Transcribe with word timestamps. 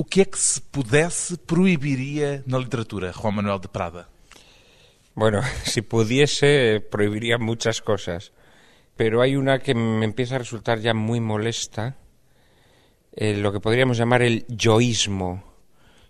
O 0.00 0.04
que 0.06 0.22
é 0.22 0.24
que 0.24 0.38
se 0.38 0.62
pudesse 0.62 1.36
proibiría 1.36 2.42
na 2.48 2.56
literatura, 2.56 3.12
Juan 3.12 3.34
Manuel 3.36 3.60
de 3.60 3.68
Prada? 3.68 4.08
Bueno, 5.14 5.42
si 5.68 5.82
pudiese, 5.82 6.80
prohibiría 6.80 7.36
muchas 7.36 7.82
cosas. 7.82 8.32
Pero 8.96 9.20
hay 9.20 9.36
una 9.36 9.58
que 9.58 9.74
me 9.74 10.06
empieza 10.06 10.36
a 10.36 10.38
resultar 10.38 10.80
ya 10.80 10.94
muy 10.94 11.20
molesta, 11.20 11.98
eh, 13.12 13.36
lo 13.36 13.52
que 13.52 13.60
podríamos 13.60 13.98
llamar 13.98 14.22
el 14.22 14.46
yoísmo, 14.48 15.44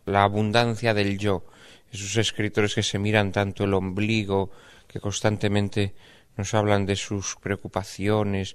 la 0.06 0.22
abundancia 0.22 0.94
del 0.94 1.18
yo. 1.18 1.42
Esos 1.90 2.16
escritores 2.16 2.76
que 2.76 2.84
se 2.84 3.00
miran 3.00 3.32
tanto 3.32 3.64
el 3.64 3.74
ombligo, 3.74 4.52
que 4.86 5.00
constantemente 5.00 5.96
nos 6.36 6.54
hablan 6.54 6.86
de 6.86 6.94
sus 6.94 7.34
preocupaciones, 7.42 8.54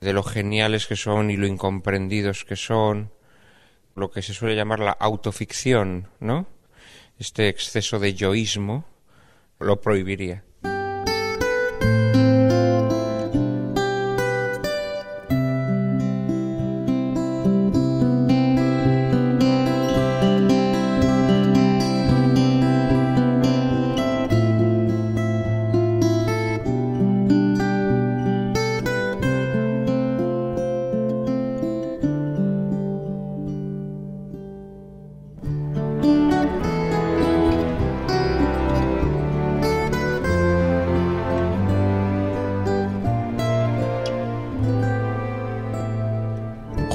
de 0.00 0.12
lo 0.12 0.22
geniales 0.22 0.86
que 0.86 0.94
son 0.94 1.32
y 1.32 1.36
lo 1.36 1.48
incomprendidos 1.48 2.44
que 2.44 2.54
son, 2.54 3.10
lo 3.94 4.10
que 4.10 4.22
se 4.22 4.34
suele 4.34 4.56
llamar 4.56 4.80
la 4.80 4.92
autoficción, 4.92 6.08
¿no? 6.20 6.46
Este 7.18 7.48
exceso 7.48 7.98
de 7.98 8.14
yoísmo 8.14 8.84
lo 9.58 9.80
prohibiría. 9.80 10.44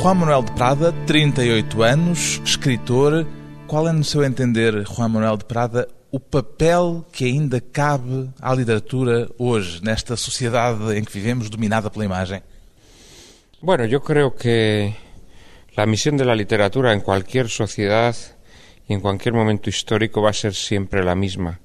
Juan 0.04 0.18
Manuel 0.18 0.44
de 0.44 0.52
Prada, 0.52 0.92
38 1.08 1.82
anos, 1.82 2.42
escritor. 2.44 3.26
Qual 3.68 3.88
é, 3.88 3.94
no 3.94 4.04
seu 4.04 4.22
entender, 4.22 4.84
Juan 4.84 5.10
Manuel 5.10 5.38
de 5.38 5.46
Prada, 5.46 5.88
o 6.12 6.20
papel 6.20 7.06
que 7.14 7.24
ainda 7.24 7.62
cabe 7.62 8.30
à 8.42 8.54
literatura 8.54 9.30
hoje, 9.38 9.82
nesta 9.82 10.18
sociedade 10.18 10.98
em 10.98 11.06
que 11.06 11.14
vivemos, 11.14 11.50
dominada 11.50 11.90
pela 11.90 12.04
imagem? 12.04 12.42
Bueno, 13.62 13.86
yo 13.86 14.02
creo 14.02 14.36
que 14.36 14.94
la 15.78 15.86
misión 15.86 16.18
de 16.18 16.26
la 16.26 16.36
literatura 16.36 16.92
en 16.92 17.00
cualquier 17.00 17.48
sociedad 17.48 18.14
y 18.90 18.94
en 18.94 19.00
cualquier 19.00 19.34
momento 19.34 19.70
histórico 19.70 20.22
va 20.22 20.32
a 20.32 20.34
ser 20.34 20.54
siempre 20.54 21.02
la 21.02 21.16
misma. 21.16 21.62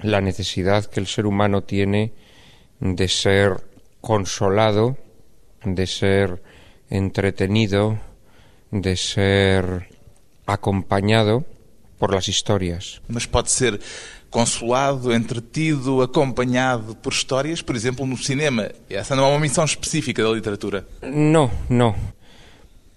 La 0.00 0.20
necesidad 0.20 0.86
que 0.86 0.98
el 0.98 1.06
ser 1.06 1.24
humano 1.24 1.62
tiene 1.62 2.14
de 2.80 3.06
ser 3.06 3.62
consolado, 4.00 4.96
de 5.64 5.86
ser 5.86 6.49
entretenido, 6.90 7.98
de 8.70 8.96
ser 8.96 9.88
acompañado 10.46 11.44
por 11.98 12.12
las 12.12 12.28
historias. 12.28 13.00
Mas 13.08 13.26
pode 13.26 13.50
ser 13.50 13.80
consolado, 14.30 15.12
entretido, 15.12 16.02
acompanhado 16.02 16.94
por 16.96 17.12
histórias, 17.12 17.62
por 17.62 17.74
exemplo, 17.74 18.06
no 18.06 18.16
cinema. 18.16 18.70
Essa 18.88 19.16
não 19.16 19.24
é 19.24 19.28
uma 19.28 19.40
missão 19.40 19.64
específica 19.64 20.22
da 20.22 20.30
literatura. 20.30 20.86
No, 21.02 21.50
no. 21.68 21.94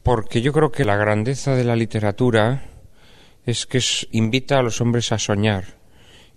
Porque 0.04 0.42
yo 0.42 0.54
creo 0.54 0.72
que 0.72 0.86
la 0.86 0.98
grandeza 0.98 1.56
de 1.56 1.64
la 1.64 1.76
literatura 1.76 2.64
es 3.46 3.66
que 3.66 3.80
invita 4.12 4.60
a 4.60 4.64
los 4.64 4.80
hombres 4.80 5.12
a 5.12 5.18
soñar, 5.18 5.76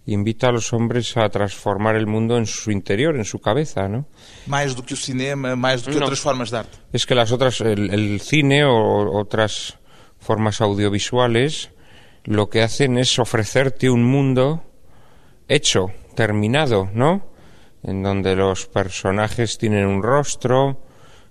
invita 0.06 0.48
a 0.48 0.52
los 0.52 0.72
hombres 0.72 1.16
a 1.16 1.28
transformar 1.28 1.96
el 1.96 2.06
mundo 2.06 2.38
en 2.38 2.46
su 2.46 2.70
interior, 2.70 3.16
en 3.16 3.24
su 3.24 3.40
cabeza, 3.40 3.88
¿no? 3.88 4.06
Mais 4.46 4.74
do 4.74 4.82
que 4.82 4.94
o 4.94 4.96
cinema, 4.96 5.56
mais 5.56 5.82
do 5.82 5.90
que 5.90 5.98
Não. 5.98 6.06
outras 6.06 6.20
formas 6.20 6.50
de 6.50 6.58
arte. 6.58 6.78
Es 6.92 7.06
que 7.06 7.14
las 7.14 7.32
otras, 7.32 7.60
el, 7.60 7.90
el 7.90 8.20
cine 8.20 8.64
o 8.64 9.18
otras 9.18 9.78
formas 10.18 10.60
audiovisuales, 10.60 11.70
lo 12.24 12.48
que 12.48 12.62
hacen 12.62 12.98
es 12.98 13.18
ofrecerte 13.18 13.90
un 13.90 14.04
mundo 14.04 14.62
hecho, 15.48 15.90
terminado, 16.14 16.88
¿no? 16.94 17.26
En 17.82 18.02
donde 18.02 18.34
los 18.36 18.66
personajes 18.66 19.58
tienen 19.58 19.86
un 19.86 20.02
rostro, 20.02 20.80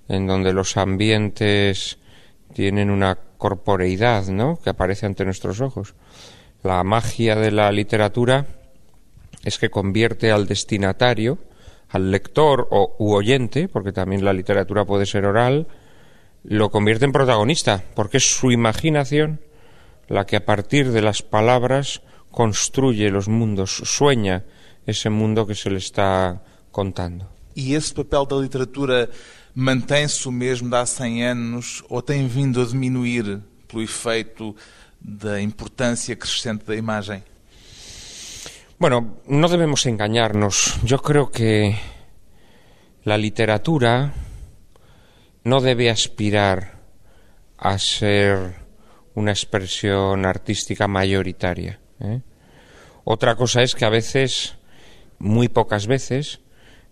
en 0.08 0.28
donde 0.28 0.54
los 0.54 0.78
ambientes 0.78 1.98
tienen 2.54 2.90
una 2.90 3.16
corporeidad, 3.38 4.28
¿no? 4.28 4.58
Que 4.62 4.70
aparece 4.70 5.06
ante 5.06 5.26
nuestros 5.26 5.60
ojos. 5.62 5.96
La 6.64 6.84
magia 6.84 7.36
de 7.36 7.52
la 7.52 7.72
literatura 7.72 8.46
es 9.46 9.58
que 9.58 9.70
convierte 9.70 10.32
al 10.32 10.48
destinatario, 10.48 11.38
al 11.90 12.12
lector 12.12 12.68
o 12.72 12.96
u 13.00 13.14
oyente, 13.14 13.70
porque 13.70 13.94
también 13.94 14.26
la 14.26 14.34
literatura 14.34 14.86
puede 14.86 15.06
ser 15.06 15.26
oral, 15.26 15.68
lo 16.44 16.70
convierte 16.70 17.06
en 17.06 17.12
protagonista, 17.12 17.84
porque 17.96 18.18
es 18.18 18.36
su 18.36 18.52
imaginación 18.52 19.40
la 20.08 20.26
que 20.26 20.36
a 20.36 20.46
partir 20.46 20.92
de 20.92 21.02
las 21.02 21.22
palabras 21.22 22.02
construye 22.32 23.10
los 23.10 23.28
mundos, 23.28 23.82
sueña 23.86 24.44
ese 24.86 25.10
mundo 25.10 25.48
que 25.48 25.56
se 25.56 25.70
le 25.70 25.78
está 25.78 26.42
contando. 26.72 27.28
E 27.56 27.74
esse 27.74 27.94
papel 27.94 28.26
da 28.26 28.36
literatura 28.36 29.10
mantém-se 29.56 30.28
o 30.28 30.32
mesmo 30.32 30.70
de 30.70 30.76
há 30.76 30.86
100 30.86 31.24
anos 31.24 31.84
ou 31.88 32.02
tem 32.02 32.28
vindo 32.28 32.62
a 32.62 32.66
diminuir 32.66 33.40
pelo 33.68 33.82
efeito 33.82 34.56
da 35.00 35.42
importância 35.42 36.16
crescente 36.16 36.66
da 36.66 36.76
imagem? 36.76 37.24
Bueno, 38.78 39.20
no 39.26 39.48
debemos 39.48 39.86
engañarnos. 39.86 40.82
Yo 40.84 40.98
creo 41.02 41.32
que 41.32 41.78
la 43.06 43.18
literatura 43.18 44.14
no 45.46 45.62
debe 45.62 45.90
aspirar 45.90 46.82
a 47.58 47.80
ser 47.80 48.56
una 49.14 49.32
expresión 49.32 50.26
artística 50.26 50.90
mayoritaria. 50.90 51.80
¿eh? 52.02 52.20
Otra 53.06 53.36
cosa 53.36 53.62
es 53.62 53.76
que 53.76 53.86
a 53.86 53.90
veces, 53.90 54.58
muy 55.20 55.48
pocas 55.48 55.88
veces, 55.88 56.42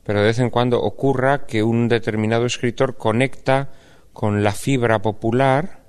pero 0.06 0.22
de 0.22 0.28
vez 0.28 0.40
en 0.40 0.52
cuando 0.52 0.82
ocurra 0.82 1.46
que 1.46 1.64
un 1.64 1.90
determinado 1.90 2.46
escritor 2.46 2.96
conecta 2.96 3.72
con 4.14 4.42
la 4.42 4.54
fibra 4.54 5.02
popular 5.02 5.84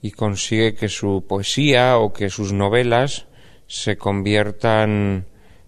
y 0.00 0.10
consigue 0.10 0.74
que 0.74 0.88
su 0.88 1.24
poesía 1.28 1.98
o 1.98 2.12
que 2.12 2.28
sus 2.28 2.52
novelas 2.52 3.28
se 3.66 3.96
conviertan 3.96 5.26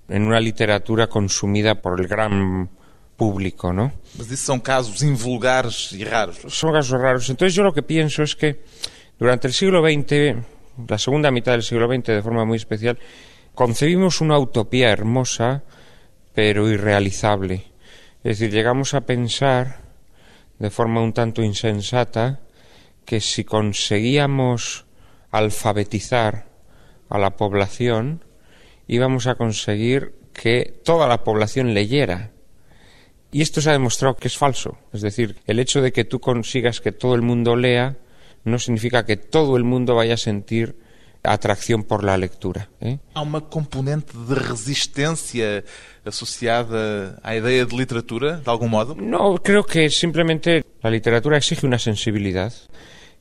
en 0.08 0.22
una 0.26 0.40
literatura 0.40 1.06
consumida 1.06 1.80
por 1.80 2.00
el 2.00 2.06
gran 2.06 2.68
público, 3.16 3.72
¿no? 3.72 3.92
Mas 4.16 4.30
isso 4.30 4.46
são 4.46 4.60
casos 4.60 5.02
invulgares 5.02 5.92
e 5.92 6.04
raros. 6.04 6.38
Son 6.48 6.72
casos 6.72 7.00
raros. 7.00 7.30
Entonces 7.30 7.54
yo 7.54 7.62
lo 7.62 7.72
que 7.72 7.82
pienso 7.82 8.22
es 8.22 8.36
que 8.36 8.64
durante 9.18 9.46
el 9.46 9.54
siglo 9.54 9.82
XX, 9.82 10.36
la 10.88 10.98
segunda 10.98 11.30
mitad 11.30 11.52
del 11.52 11.62
siglo 11.62 11.86
XX 11.86 12.06
de 12.06 12.22
forma 12.22 12.44
muy 12.44 12.56
especial, 12.56 12.98
concebimos 13.54 14.20
una 14.20 14.38
utopía 14.38 14.90
hermosa 14.90 15.62
pero 16.34 16.68
irrealizable. 16.68 17.72
Es 18.24 18.38
decir, 18.38 18.52
llegamos 18.52 18.94
a 18.94 19.02
pensar 19.02 19.80
de 20.58 20.70
forma 20.70 21.00
un 21.00 21.12
tanto 21.12 21.42
insensata 21.42 22.40
que 23.04 23.20
si 23.20 23.44
conseguíamos 23.44 24.86
alfabetizar 25.30 26.46
a 27.08 27.18
la 27.18 27.36
población, 27.36 28.24
íbamos 28.86 29.26
a 29.26 29.34
conseguir 29.34 30.14
que 30.32 30.80
toda 30.84 31.06
la 31.06 31.24
población 31.24 31.74
leyera. 31.74 32.32
Y 33.32 33.42
esto 33.42 33.60
se 33.60 33.70
ha 33.70 33.72
demostrado 33.72 34.16
que 34.16 34.28
es 34.28 34.36
falso. 34.36 34.78
Es 34.92 35.00
decir, 35.00 35.36
el 35.46 35.58
hecho 35.58 35.82
de 35.82 35.92
que 35.92 36.04
tú 36.04 36.20
consigas 36.20 36.80
que 36.80 36.92
todo 36.92 37.14
el 37.14 37.22
mundo 37.22 37.56
lea 37.56 37.96
no 38.44 38.58
significa 38.58 39.06
que 39.06 39.16
todo 39.16 39.56
el 39.56 39.64
mundo 39.64 39.94
vaya 39.94 40.14
a 40.14 40.18
sentir 40.18 40.76
atracción 41.24 41.82
por 41.82 42.04
la 42.04 42.16
lectura. 42.16 42.68
¿eh? 42.80 42.98
Há 43.14 43.22
uma 43.22 43.40
componente 43.40 44.12
de 44.16 44.34
resistência 44.34 45.64
associada 46.04 47.18
à 47.22 47.34
ideia 47.34 47.64
de 47.64 47.74
literatura, 47.74 48.36
de 48.36 48.50
algum 48.50 48.68
modo? 48.68 48.94
No, 48.94 49.38
creo 49.38 49.64
que 49.64 49.88
simplemente 49.88 50.64
la 50.82 50.90
literatura 50.90 51.38
exige 51.38 51.66
una 51.66 51.78
sensibilidad, 51.78 52.52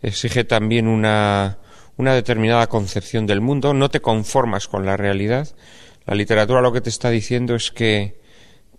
exige 0.02 0.44
también 0.44 0.88
una, 0.88 1.58
una 1.98 2.14
determinada 2.14 2.68
concepción 2.68 3.28
del 3.28 3.42
mundo, 3.42 3.74
no 3.74 3.90
te 3.90 4.02
conformas 4.02 4.68
con 4.68 4.86
la 4.86 4.98
realidad. 4.98 5.50
La 6.06 6.16
literatura 6.16 6.62
lo 6.62 6.74
que 6.74 6.82
te 6.82 6.90
está 6.90 7.10
diciendo 7.10 7.56
es 7.56 7.72
que 7.72 8.20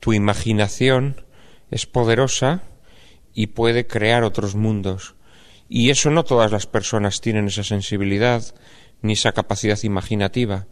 tu 0.00 0.12
imaginación 0.12 1.24
es 1.70 1.86
poderosa 1.86 2.62
y 3.32 3.48
puede 3.48 3.86
crear 3.86 4.24
otros 4.24 4.54
mundos. 4.54 5.14
Y 5.68 5.90
eso 5.90 6.10
no 6.10 6.24
todas 6.24 6.52
las 6.52 6.66
personas 6.66 7.20
tienen 7.20 7.46
esa 7.46 7.64
sensibilidad 7.64 8.42
ni 9.00 9.14
esa 9.14 9.32
capacidad 9.32 9.82
imaginativa. 9.82 10.66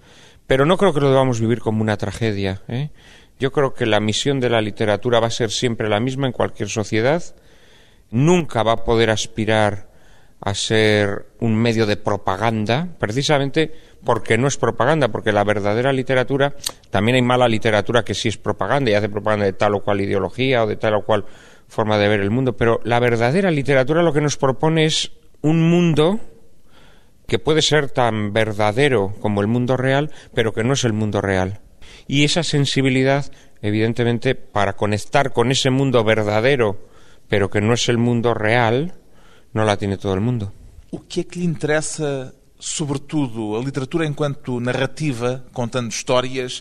Pero 0.47 0.67
no 0.67 0.77
creo 0.77 0.93
que 0.93 1.01
lo 1.01 1.11
debamos 1.11 1.41
vivir 1.41 1.61
como 1.61 1.83
una 1.83 1.97
tragedia. 1.97 2.63
¿eh? 2.69 2.91
Yo 3.39 3.53
creo 3.53 3.75
que 3.75 3.87
la 3.87 4.01
misión 4.01 4.41
de 4.41 4.51
la 4.51 4.61
literatura 4.61 5.21
va 5.21 5.29
a 5.29 5.31
ser 5.31 5.51
siempre 5.51 5.89
la 5.89 6.01
misma 6.01 6.27
en 6.27 6.33
cualquier 6.33 6.69
sociedad. 6.69 7.23
Nunca 8.11 8.63
va 8.63 8.73
a 8.73 8.85
poder 8.85 9.11
aspirar 9.11 9.92
a 10.45 10.55
ser 10.55 11.27
un 11.39 11.55
medio 11.55 11.87
de 11.87 11.97
propaganda, 11.97 12.89
precisamente 12.99 13.73
porque 14.05 14.37
no 14.37 14.49
es 14.49 14.57
propaganda, 14.57 15.09
porque 15.09 15.31
la 15.31 15.45
verdadera 15.45 15.93
literatura, 15.93 16.57
también 16.91 17.15
hay 17.15 17.23
mala 17.23 17.49
literatura 17.49 18.05
que 18.05 18.15
sí 18.15 18.29
es 18.29 18.39
propaganda 18.39 18.91
y 18.91 18.95
hace 18.95 19.09
propaganda 19.09 19.47
de 19.47 19.53
tal 19.53 19.77
o 19.77 19.85
cual 19.85 20.01
ideología 20.01 20.65
o 20.65 20.67
de 20.67 20.75
tal 20.75 20.95
o 20.95 21.05
cual 21.05 21.25
forma 21.69 21.97
de 21.97 22.09
ver 22.09 22.21
el 22.21 22.31
mundo, 22.31 22.57
pero 22.57 22.81
la 22.83 22.99
verdadera 22.99 23.53
literatura 23.53 24.03
lo 24.03 24.13
que 24.13 24.21
nos 24.21 24.37
propone 24.37 24.85
es 24.85 25.13
un 25.43 25.71
mundo 25.71 26.19
que 27.29 27.39
puede 27.39 27.63
ser 27.63 27.89
tan 27.89 28.33
verdadero 28.33 29.15
como 29.21 29.43
el 29.43 29.47
mundo 29.47 29.77
real, 29.77 30.11
pero 30.35 30.53
que 30.53 30.65
no 30.65 30.73
es 30.73 30.83
el 30.83 30.93
mundo 30.93 31.21
real. 31.21 31.61
Y 32.09 32.25
esa 32.25 32.43
sensibilidad, 32.43 33.31
evidentemente, 33.63 34.35
para 34.35 34.73
conectar 34.73 35.33
con 35.33 35.53
ese 35.53 35.71
mundo 35.71 36.03
verdadero, 36.03 36.89
pero 37.29 37.49
que 37.49 37.61
no 37.61 37.75
es 37.75 37.89
el 37.89 37.97
mundo 37.97 38.35
real, 38.35 38.95
não 39.55 39.65
la 39.65 39.77
tiene 39.77 39.97
todo 39.97 40.19
o 40.19 40.21
mundo. 40.21 40.53
O 40.91 40.99
que 40.99 41.21
é 41.21 41.25
que 41.25 41.39
lhe 41.39 41.47
interessa, 41.47 42.35
sobretudo, 42.59 43.57
a 43.57 43.61
literatura 43.61 44.07
enquanto 44.07 44.61
narrativa, 44.61 45.45
contando 45.53 45.91
histórias, 45.91 46.61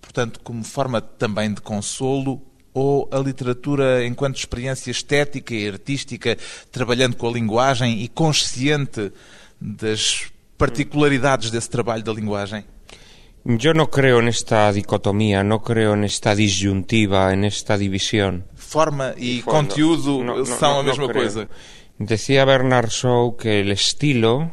portanto, 0.00 0.40
como 0.42 0.64
forma 0.64 1.00
também 1.00 1.52
de 1.52 1.60
consolo, 1.60 2.42
ou 2.72 3.08
a 3.10 3.18
literatura 3.18 4.06
enquanto 4.06 4.36
experiência 4.36 4.90
estética 4.90 5.54
e 5.54 5.68
artística, 5.68 6.36
trabalhando 6.70 7.16
com 7.16 7.28
a 7.28 7.32
linguagem 7.32 8.02
e 8.02 8.08
consciente 8.08 9.12
das 9.60 10.30
particularidades 10.56 11.50
desse 11.50 11.70
trabalho 11.70 12.04
da 12.04 12.12
linguagem? 12.12 12.64
Yo 13.44 13.72
no 13.72 13.88
creo 13.88 14.20
en 14.20 14.28
esta 14.28 14.70
dicotomía, 14.72 15.42
no 15.42 15.62
creo 15.62 15.94
en 15.94 16.04
esta 16.04 16.34
disyuntiva, 16.34 17.32
en 17.32 17.44
esta 17.44 17.78
división. 17.78 18.44
Forma 18.54 19.14
y 19.16 19.40
conteúdo 19.40 20.22
no, 20.22 20.36
no, 20.38 20.44
son 20.44 20.60
no, 20.60 20.82
la 20.82 20.88
misma 20.90 21.12
cosa. 21.12 21.48
Decía 21.98 22.44
Bernard 22.44 22.90
Shaw 22.90 23.36
que 23.36 23.58
el 23.58 23.72
estilo 23.72 24.52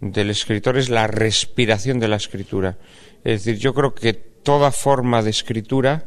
del 0.00 0.30
escritor 0.30 0.78
es 0.78 0.88
la 0.88 1.08
respiración 1.08 1.98
de 1.98 2.06
la 2.06 2.14
escritura. 2.14 2.78
Es 3.24 3.44
decir, 3.44 3.60
yo 3.60 3.74
creo 3.74 3.92
que 3.92 4.12
toda 4.12 4.70
forma 4.70 5.20
de 5.22 5.30
escritura 5.30 6.04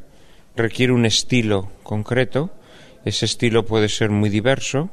requiere 0.56 0.94
un 0.94 1.06
estilo 1.06 1.70
concreto. 1.84 2.50
Ese 3.04 3.26
estilo 3.26 3.66
puede 3.66 3.90
ser 3.90 4.10
muy 4.10 4.30
diverso. 4.30 4.90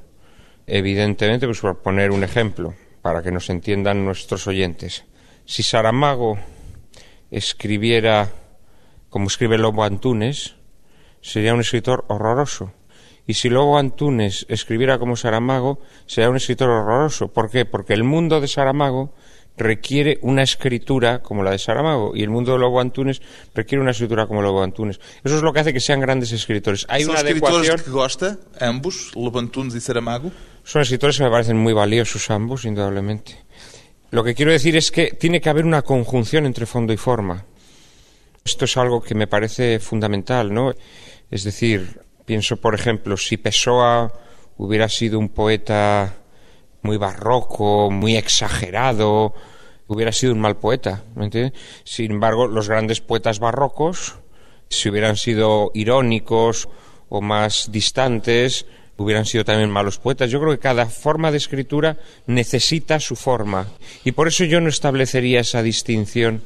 Evidentemente, 0.67 1.47
pues 1.47 1.61
por 1.61 1.83
poner 1.83 2.11
un 2.11 2.25
ejemplo, 2.25 2.75
para 3.01 3.23
que 3.23 3.31
nos 3.31 3.49
entiendan 3.49 4.05
nuestros 4.05 4.49
oyentes. 4.49 5.05
Si 5.45 5.62
Saramago 5.62 6.37
escribiera 7.31 8.29
como 9.09 9.29
escribe 9.29 9.56
Lobo 9.56 9.85
Antunes, 9.85 10.56
sería 11.21 11.55
un 11.55 11.61
escritor 11.61 12.05
horroroso 12.09 12.73
y 13.26 13.35
si 13.35 13.49
luego 13.49 13.79
Antunes 13.79 14.47
escribiera 14.49 14.99
como 14.99 15.17
Saramago, 15.17 15.79
sería 16.06 16.31
un 16.31 16.37
escritor 16.37 16.69
horroroso. 16.69 17.29
¿Por 17.29 17.50
qué? 17.50 17.65
Porque 17.65 17.94
el 17.94 18.05
mundo 18.05 18.41
de 18.41 18.49
Saramago 18.49 19.15
requiere 19.56 20.19
una 20.23 20.43
escritura 20.43 21.23
como 21.23 21.43
la 21.43 21.53
de 21.53 21.59
Saramago 21.59 22.12
y 22.15 22.23
el 22.23 22.31
mundo 22.31 22.53
de 22.53 22.59
Lobo 22.59 22.81
Antunes 22.81 23.23
requiere 23.55 23.81
una 23.81 23.93
escritura 23.93 24.26
como 24.26 24.43
Lobo 24.43 24.62
Antunes. 24.62 25.00
Eso 25.23 25.37
es 25.37 25.43
lo 25.43 25.53
que 25.53 25.61
hace 25.61 25.73
que 25.73 25.81
sean 25.81 26.00
grandes 26.00 26.32
escritores. 26.32 26.87
Hay 26.88 27.05
una 27.05 27.21
escritores 27.21 27.82
que 27.82 27.91
gosta, 27.91 28.38
ambos, 28.61 29.12
Lobo 29.15 29.38
Antunes 29.38 29.75
y 29.75 29.81
Saramago? 29.81 30.32
Son 30.65 30.82
escritores 30.82 31.19
que 31.19 31.25
me 31.25 31.31
parecen 31.31 31.56
muy 31.56 31.73
valiosos 31.73 32.31
ambos, 32.31 32.65
indudablemente. 32.65 33.44
Lo 34.11 34.25
que 34.25 34.35
quiero 34.35 34.53
decir 34.53 34.77
es 34.77 34.91
que 34.91 35.12
tiene 35.19 35.41
que 35.41 35.50
haber 35.50 35.65
una 35.65 35.82
conjunción 35.82 36.47
entre 36.47 36.67
fondo 36.67 36.93
y 36.93 36.97
forma. 36.97 37.44
Esto 38.44 38.65
es 38.65 38.77
algo 38.77 39.03
que 39.03 39.15
me 39.15 39.27
parece 39.27 39.79
fundamental, 39.79 40.53
¿no? 40.53 40.73
Es 41.31 41.44
decir, 41.44 42.00
Pienso, 42.25 42.56
por 42.56 42.75
ejemplo, 42.75 43.17
si 43.17 43.37
Pessoa 43.37 44.12
hubiera 44.56 44.88
sido 44.88 45.19
un 45.19 45.29
poeta 45.29 46.15
muy 46.82 46.97
barroco, 46.97 47.91
muy 47.91 48.17
exagerado, 48.17 49.35
hubiera 49.88 50.12
sido 50.12 50.32
un 50.32 50.41
mal 50.41 50.56
poeta. 50.56 51.03
¿me 51.15 51.25
entiendes? 51.25 51.53
Sin 51.85 52.12
embargo, 52.12 52.47
los 52.47 52.69
grandes 52.69 53.00
poetas 53.00 53.38
barrocos, 53.38 54.15
si 54.69 54.88
hubieran 54.88 55.17
sido 55.17 55.71
irónicos 55.75 56.69
o 57.09 57.21
más 57.21 57.71
distantes, 57.71 58.67
hubieran 58.97 59.27
sido 59.27 59.44
también 59.44 59.70
malos 59.70 59.99
poetas. 59.99 60.31
Yo 60.31 60.41
creo 60.41 60.53
que 60.53 60.59
cada 60.59 60.87
forma 60.87 61.31
de 61.31 61.38
escritura 61.38 61.97
necesita 62.27 63.00
su 63.00 63.17
forma. 63.17 63.67
Y 64.05 64.12
por 64.12 64.29
eso 64.29 64.44
yo 64.44 64.61
no 64.61 64.69
establecería 64.69 65.41
esa 65.41 65.62
distinción 65.62 66.43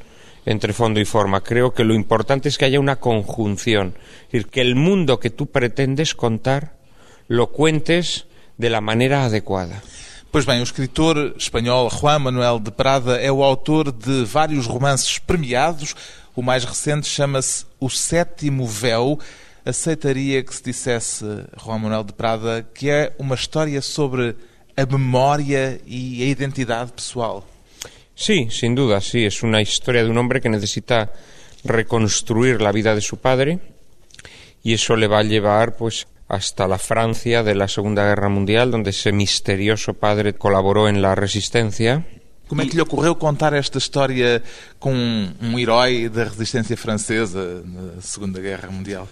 entre 0.49 0.73
fondo 0.73 0.99
y 0.99 1.05
forma. 1.05 1.43
Creo 1.43 1.75
que 1.75 1.85
lo 1.85 1.93
importante 1.93 2.49
es 2.49 2.57
que 2.57 2.65
haya 2.65 2.81
una 2.81 2.97
conjunción, 2.97 3.95
es 4.27 4.33
decir, 4.33 4.47
que 4.47 4.63
el 4.63 4.77
mundo 4.77 5.21
que 5.21 5.29
tú 5.29 5.47
pretendes 5.47 6.15
contar 6.15 6.73
lo 7.29 7.49
cuentes 7.49 8.27
de 8.57 8.71
la 8.71 8.81
manera 8.81 9.25
adecuada. 9.25 9.83
Pois 10.31 10.47
bem, 10.47 10.61
o 10.61 10.63
escritor 10.63 11.35
espanhol 11.37 11.91
Juan 11.91 12.23
Manuel 12.23 12.61
de 12.61 12.71
Prada 12.71 13.21
é 13.21 13.31
o 13.31 13.43
autor 13.43 13.93
de 13.93 14.25
vários 14.25 14.67
romances 14.67 15.19
premiados. 15.19 15.95
O 16.35 16.43
mais 16.43 16.65
recente 16.65 17.07
chama-se 17.07 17.67
O 17.79 17.91
Sétimo 17.91 18.67
Véu. 18.67 19.19
Aceitaria 19.65 20.43
que 20.43 20.55
se 20.55 20.63
dissesse, 20.63 21.25
Juan 21.63 21.79
Manuel 21.79 22.05
de 22.05 22.15
Prada, 22.15 22.67
que 22.75 22.89
é 22.89 23.15
uma 23.19 23.35
história 23.35 23.83
sobre 23.83 24.35
a 24.77 24.87
memória 24.87 25.79
e 25.87 26.23
a 26.23 26.27
identidade 26.27 26.93
pessoal? 26.93 27.47
Sí, 28.19 28.49
sin 28.51 28.75
duda, 28.75 29.01
sí. 29.01 29.25
Es 29.25 29.45
una 29.45 29.63
historia 29.63 30.03
de 30.03 30.11
un 30.11 30.19
hombre 30.19 30.41
que 30.41 30.49
necesita 30.49 31.13
reconstruir 31.63 32.61
la 32.61 32.73
vida 32.73 32.93
de 32.97 33.01
su 33.01 33.19
padre 33.19 33.61
y 34.65 34.75
eso 34.75 34.97
le 34.97 35.07
va 35.07 35.21
a 35.21 35.23
llevar 35.23 35.77
pues 35.77 36.09
hasta 36.27 36.67
la 36.67 36.79
Francia 36.79 37.45
de 37.45 37.55
la 37.55 37.69
Segunda 37.69 38.05
Guerra 38.05 38.29
Mundial, 38.29 38.73
donde 38.73 38.91
ese 38.91 39.13
misterioso 39.13 39.95
padre 39.95 40.35
colaboró 40.35 40.89
en 40.89 41.01
la 41.01 41.15
resistencia. 41.15 42.05
Como 42.49 42.63
é 42.63 42.67
que 42.67 42.75
lhe 42.75 42.83
ocorreu 42.83 43.15
contar 43.15 43.53
esta 43.53 43.79
história 43.79 44.43
com 44.81 44.93
um 44.93 45.59
herói 45.59 46.09
da 46.09 46.25
resistência 46.25 46.77
francesa 46.77 47.63
na 47.65 48.03
Segunda 48.03 48.41
Guerra 48.41 48.71
Mundial? 48.71 49.07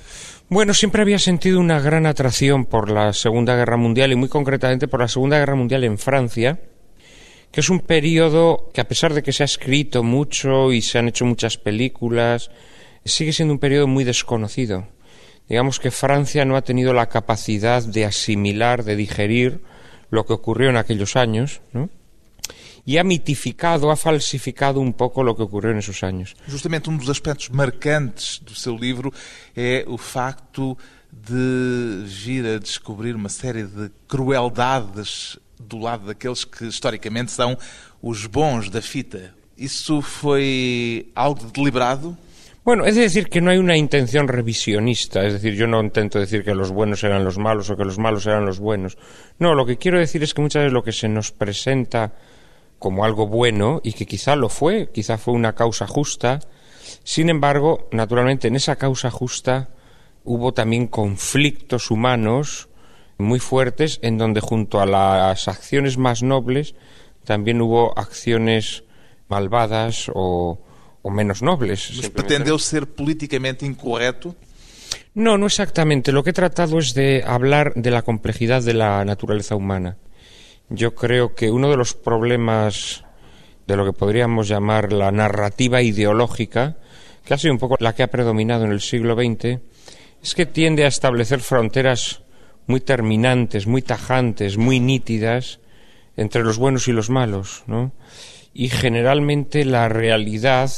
Bueno, 0.49 0.75
siempre 0.75 1.03
había 1.03 1.21
sentido 1.21 1.61
una 1.61 1.79
gran 1.79 2.07
atracción 2.07 2.65
por 2.65 2.91
la 2.91 3.13
Segunda 3.13 3.55
Guerra 3.55 3.77
Mundial 3.77 4.11
y 4.11 4.17
muy 4.17 4.29
concretamente 4.29 4.89
por 4.89 5.01
la 5.01 5.09
Segunda 5.09 5.39
Guerra 5.39 5.55
Mundial 5.55 5.85
en 5.85 5.97
Francia 5.97 6.59
que 7.57 7.63
es 7.63 7.71
un 7.71 7.81
periodo 7.81 8.69
que 8.75 8.83
a 8.83 8.87
pesar 8.87 9.15
de 9.15 9.23
que 9.23 9.33
se 9.33 9.43
ha 9.43 9.47
escrito 9.47 10.03
mucho 10.03 10.75
y 10.75 10.83
se 10.83 10.99
han 10.99 11.09
hecho 11.09 11.25
muchas 11.25 11.57
películas, 11.57 12.51
sigue 13.03 13.33
siendo 13.33 13.55
un 13.55 13.59
periodo 13.59 13.87
muy 13.87 14.05
desconocido. 14.05 14.89
Digamos 15.49 15.81
que 15.81 15.91
Francia 15.91 16.45
no 16.45 16.57
ha 16.57 16.61
tenido 16.61 16.93
la 16.93 17.09
capacidad 17.09 17.83
de 17.83 18.05
asimilar, 18.05 18.85
de 18.85 18.95
digerir 18.95 19.63
lo 20.11 20.27
que 20.27 20.35
ocurrió 20.35 20.69
en 20.69 20.77
aquellos 20.77 21.17
años, 21.17 21.63
¿no? 21.73 21.89
e 22.87 22.99
ha 22.99 23.05
mitificado, 23.05 23.91
ha 23.91 23.97
falsificado 23.97 24.79
um 24.79 24.93
pouco 24.93 25.23
o 25.23 25.35
que 25.35 25.43
ocorreu 25.43 25.75
nesses 25.75 26.03
anos. 26.03 26.37
Justamente 26.47 26.91
um 26.91 26.97
dos 26.99 27.09
aspectos 27.09 27.49
marcantes 27.49 28.39
do 28.39 28.55
seu 28.55 28.77
livro 28.77 29.11
é 29.57 29.83
o 29.89 29.97
facto 29.97 30.77
de 31.11 32.05
vir 32.05 32.45
a 32.45 32.59
descobrir 32.59 33.17
uma 33.17 33.31
série 33.31 33.65
de 33.65 33.91
crueldades 34.07 35.39
do 35.61 35.79
lado 35.79 36.07
daqueles 36.07 36.45
que 36.45 36.67
historicamente 36.67 37.33
são 37.33 37.57
os 38.03 38.27
bons 38.27 38.69
da 38.69 38.83
fita. 38.83 39.35
¿Isso 39.57 40.03
foi 40.03 41.11
algo 41.15 41.51
deliberado? 41.51 42.17
Bueno, 42.65 42.85
es 42.85 42.97
decir 42.97 43.29
que 43.29 43.41
no 43.41 43.51
hay 43.51 43.59
una 43.59 43.77
intención 43.77 44.27
revisionista, 44.27 45.25
es 45.25 45.35
decir, 45.35 45.55
yo 45.55 45.69
no 45.69 45.81
intento 45.81 46.19
decir 46.19 46.43
que 46.43 46.53
los 46.53 46.73
buenos 46.73 47.05
eran 47.05 47.25
los 47.25 47.39
malos 47.39 47.71
o 47.71 47.77
que 47.77 47.85
los 47.85 47.97
malos 47.97 48.27
eran 48.27 48.45
los 48.45 48.59
buenos. 48.59 48.99
No, 49.39 49.55
lo 49.55 49.65
que 49.65 49.79
quiero 49.79 50.01
decir 50.01 50.23
es 50.25 50.35
que 50.35 50.43
muchas 50.43 50.63
veces 50.63 50.73
lo 50.73 50.83
que 50.83 50.93
se 50.93 51.09
nos 51.09 51.31
presenta 51.31 52.13
como 52.81 53.05
algo 53.05 53.29
bueno 53.29 53.81
y 53.85 53.93
que 53.93 54.05
quizá 54.05 54.35
lo 54.35 54.49
fue, 54.49 54.91
quizá 54.93 55.17
fue 55.17 55.35
una 55.35 55.55
causa 55.55 55.87
justa, 55.87 56.41
sin 57.05 57.31
embargo, 57.31 57.89
naturalmente 57.93 58.49
en 58.49 58.57
esa 58.57 58.77
causa 58.77 59.11
justa 59.11 59.69
hubo 60.25 60.53
también 60.53 60.89
conflictos 60.89 61.91
humanos 61.91 62.69
muy 63.19 63.39
fuertes 63.39 63.99
en 64.03 64.19
donde 64.19 64.41
junto 64.41 64.81
a 64.81 64.87
las 64.87 65.49
acciones 65.49 65.99
más 65.99 66.23
nobles 66.23 66.75
también 67.25 67.61
hubo 67.61 67.99
acciones 67.99 68.85
malvadas 69.29 70.11
o, 70.15 70.61
o 71.03 71.11
menos 71.11 71.43
nobles. 71.43 71.93
¿Mas 71.97 72.11
pretendeu 72.11 72.59
ser 72.59 72.87
políticamente 72.87 73.67
incorrecto? 73.67 74.35
No, 75.15 75.39
no 75.39 75.47
exactamente. 75.47 76.13
Lo 76.13 76.23
que 76.23 76.31
he 76.31 76.37
tratado 76.37 76.79
es 76.79 76.95
de 76.95 77.25
hablar 77.27 77.73
de 77.75 77.91
la 77.91 78.03
complejidad 78.03 78.63
de 78.63 78.75
la 78.75 79.05
naturaleza 79.05 79.57
humana. 79.57 79.97
Yo 80.69 80.95
creo 80.95 81.35
que 81.35 81.51
uno 81.51 81.71
de 81.71 81.77
los 81.77 81.95
problemas 81.95 83.05
de 83.67 83.77
lo 83.77 83.85
que 83.85 83.93
podríamos 83.93 84.49
llamar 84.49 84.93
la 84.93 85.11
narrativa 85.11 85.81
ideológica, 85.83 86.77
que 87.25 87.35
ha 87.35 87.39
sido 87.39 87.55
un 87.55 87.59
poco 87.59 87.77
la 87.81 87.95
que 87.95 88.03
ha 88.03 88.11
predominado 88.11 88.65
en 88.65 88.73
el 88.73 88.81
siglo 88.81 89.15
XX, 89.15 89.59
es 90.23 90.35
que 90.35 90.47
tiende 90.47 90.85
a 90.85 90.89
establecer 90.89 91.41
fronteras 91.41 92.23
muy 92.67 92.81
terminantes, 92.81 93.67
muy 93.67 93.83
tajantes, 93.83 94.57
muy 94.57 94.81
nítidas 94.81 95.61
entre 96.17 96.43
los 96.43 96.59
buenos 96.59 96.89
y 96.89 96.93
los 96.93 97.11
malos, 97.11 97.65
¿no? 97.67 97.93
Y 98.53 98.69
generalmente 98.69 99.65
la 99.65 99.89
realidad 99.89 100.71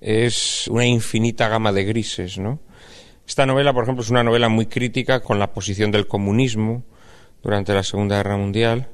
es 0.00 0.68
una 0.68 0.86
infinita 0.86 1.48
gama 1.48 1.72
de 1.72 1.84
grises, 1.84 2.38
¿no? 2.38 2.60
Esta 3.26 3.46
novela, 3.46 3.72
por 3.72 3.84
ejemplo, 3.84 4.04
es 4.04 4.10
una 4.10 4.22
novela 4.22 4.50
muy 4.50 4.66
crítica 4.66 5.20
con 5.20 5.38
la 5.38 5.52
posición 5.52 5.90
del 5.90 6.06
comunismo 6.06 6.84
durante 7.42 7.72
la 7.72 7.82
Segunda 7.82 8.16
Guerra 8.16 8.36
Mundial 8.36 8.88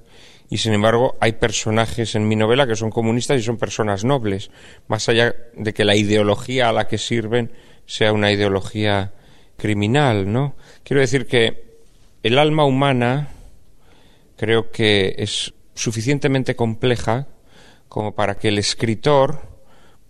y 0.49 0.59
sin 0.59 0.73
embargo 0.73 1.17
hay 1.21 1.33
personajes 1.33 2.17
en 2.17 2.27
mi 2.27 2.35
novela 2.37 2.67
que 2.67 2.77
son 2.77 2.91
comunistas 2.91 3.39
y 3.41 3.43
son 3.43 3.57
personas 3.57 4.05
nobles, 4.05 4.51
más 4.89 5.09
allá 5.09 5.35
de 5.55 5.73
que 5.73 5.85
la 5.85 5.95
ideología 5.95 6.69
a 6.69 6.73
la 6.73 6.89
que 6.89 6.99
sirven 6.99 7.53
sea 7.87 8.13
una 8.13 8.33
ideología 8.33 9.13
criminal, 9.57 10.31
¿no? 10.31 10.57
Quiero 10.83 11.01
decir 11.01 11.27
que 11.27 11.70
el 12.23 12.39
alma 12.39 12.65
humana 12.65 13.29
creo 14.37 14.71
que 14.71 15.15
es 15.19 15.53
suficientemente 15.75 16.57
compleja 16.57 17.27
como 17.89 18.15
para 18.15 18.37
que 18.37 18.49
el 18.49 18.59
escritor 18.59 19.43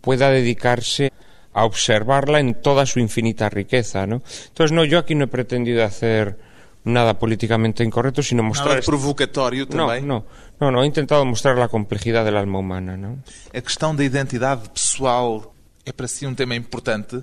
pueda 0.01 0.31
dedicarse 0.31 1.13
a 1.53 1.65
observarla 1.65 2.41
en 2.41 2.55
toda 2.55 2.87
su 2.87 3.01
infinita 3.01 3.49
riqueza, 3.49 4.07
¿no? 4.07 4.23
Entonces, 4.49 4.73
no, 4.73 4.85
yo 4.85 4.99
aquí 4.99 5.15
no 5.15 5.25
he 5.25 5.29
pretendido 5.29 5.85
hacer 5.85 6.39
nada 6.85 7.19
políticamente 7.19 7.85
incorrecto, 7.85 8.23
sino 8.23 8.43
mostrar... 8.43 8.69
Nada 8.69 8.83
provocatorio 8.83 9.67
também? 9.67 10.03
No, 10.05 10.25
no, 10.61 10.71
no, 10.71 10.83
he 10.83 10.87
intentado 10.87 11.25
mostrar 11.25 11.59
la 11.59 11.69
complejidad 11.69 12.25
del 12.25 12.37
alma 12.37 12.59
humana, 12.59 12.97
¿no? 12.97 13.19
A 13.53 13.61
questão 13.61 13.95
da 13.95 14.05
identidade 14.05 14.69
pessoal 14.71 15.55
é 15.85 15.93
para 15.93 16.09
si 16.09 16.27
um 16.27 16.35
tema 16.35 16.55
importante? 16.55 17.23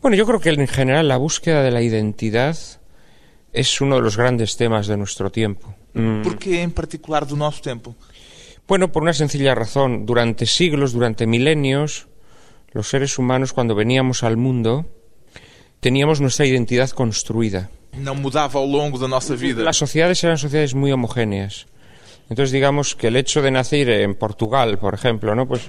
Bueno, 0.00 0.16
yo 0.16 0.24
creo 0.26 0.40
que 0.40 0.50
en 0.50 0.68
general 0.68 1.08
la 1.08 1.16
búsqueda 1.16 1.62
de 1.62 1.70
la 1.70 1.82
identidad 1.82 2.56
es 3.52 3.80
uno 3.80 3.96
de 3.96 4.02
los 4.02 4.16
grandes 4.16 4.56
temas 4.56 4.86
de 4.86 4.96
nuestro 4.96 5.30
tiempo. 5.30 5.74
Mm. 5.94 6.22
¿Por 6.22 6.38
qué 6.38 6.62
en 6.62 6.72
particular 6.72 7.26
do 7.26 7.36
nosso 7.36 7.60
tempo? 7.60 7.94
Bueno, 8.68 8.92
por 8.92 9.02
una 9.02 9.12
sencilla 9.12 9.54
razón. 9.54 10.06
Durante 10.06 10.46
siglos, 10.46 10.92
durante 10.92 11.26
milenios, 11.26 12.06
los 12.72 12.88
seres 12.88 13.18
humanos 13.18 13.52
cuando 13.52 13.74
veníamos 13.74 14.22
al 14.22 14.36
mundo 14.36 14.86
teníamos 15.80 16.20
nuestra 16.20 16.46
identidad 16.46 16.90
construida. 16.90 17.70
No 17.98 18.14
mudaba 18.14 18.60
ao 18.60 18.66
longo 18.66 18.98
da 18.98 19.08
nossa 19.08 19.34
vida. 19.34 19.64
Las 19.64 19.76
sociedades 19.76 20.22
eran 20.22 20.38
sociedades 20.38 20.74
muy 20.74 20.92
homogéneas. 20.92 21.66
Entonces 22.28 22.52
digamos 22.52 22.94
que 22.94 23.08
el 23.08 23.16
hecho 23.16 23.42
de 23.42 23.50
nacer 23.50 23.90
en 23.90 24.14
Portugal, 24.14 24.78
por 24.78 24.94
ejemplo, 24.94 25.34
¿no? 25.34 25.48
Pues 25.48 25.66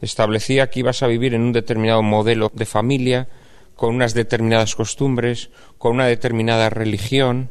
establecía 0.00 0.70
que 0.70 0.80
ibas 0.80 1.02
a 1.02 1.08
vivir 1.08 1.34
en 1.34 1.42
un 1.42 1.52
determinado 1.52 2.02
modelo 2.02 2.52
de 2.54 2.66
familia, 2.66 3.26
con 3.74 3.94
unas 3.94 4.14
determinadas 4.14 4.74
costumbres, 4.74 5.50
con 5.78 5.94
una 5.94 6.06
determinada 6.06 6.70
religión, 6.70 7.50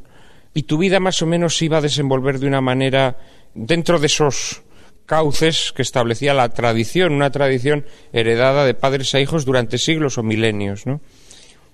y 0.53 0.63
tu 0.63 0.77
vida 0.77 0.99
más 0.99 1.21
o 1.21 1.25
menos 1.25 1.61
iba 1.61 1.77
a 1.77 1.81
desenvolver 1.81 2.39
de 2.39 2.47
una 2.47 2.61
manera 2.61 3.17
dentro 3.53 3.99
de 3.99 4.07
esos 4.07 4.61
cauces 5.05 5.73
que 5.75 5.81
establecía 5.81 6.33
la 6.33 6.49
tradición, 6.49 7.13
una 7.13 7.31
tradición 7.31 7.85
heredada 8.13 8.65
de 8.65 8.73
padres 8.73 9.13
a 9.15 9.19
hijos 9.19 9.45
durante 9.45 9.77
siglos 9.77 10.17
o 10.17 10.23
milenios, 10.23 10.85
¿no? 10.85 11.01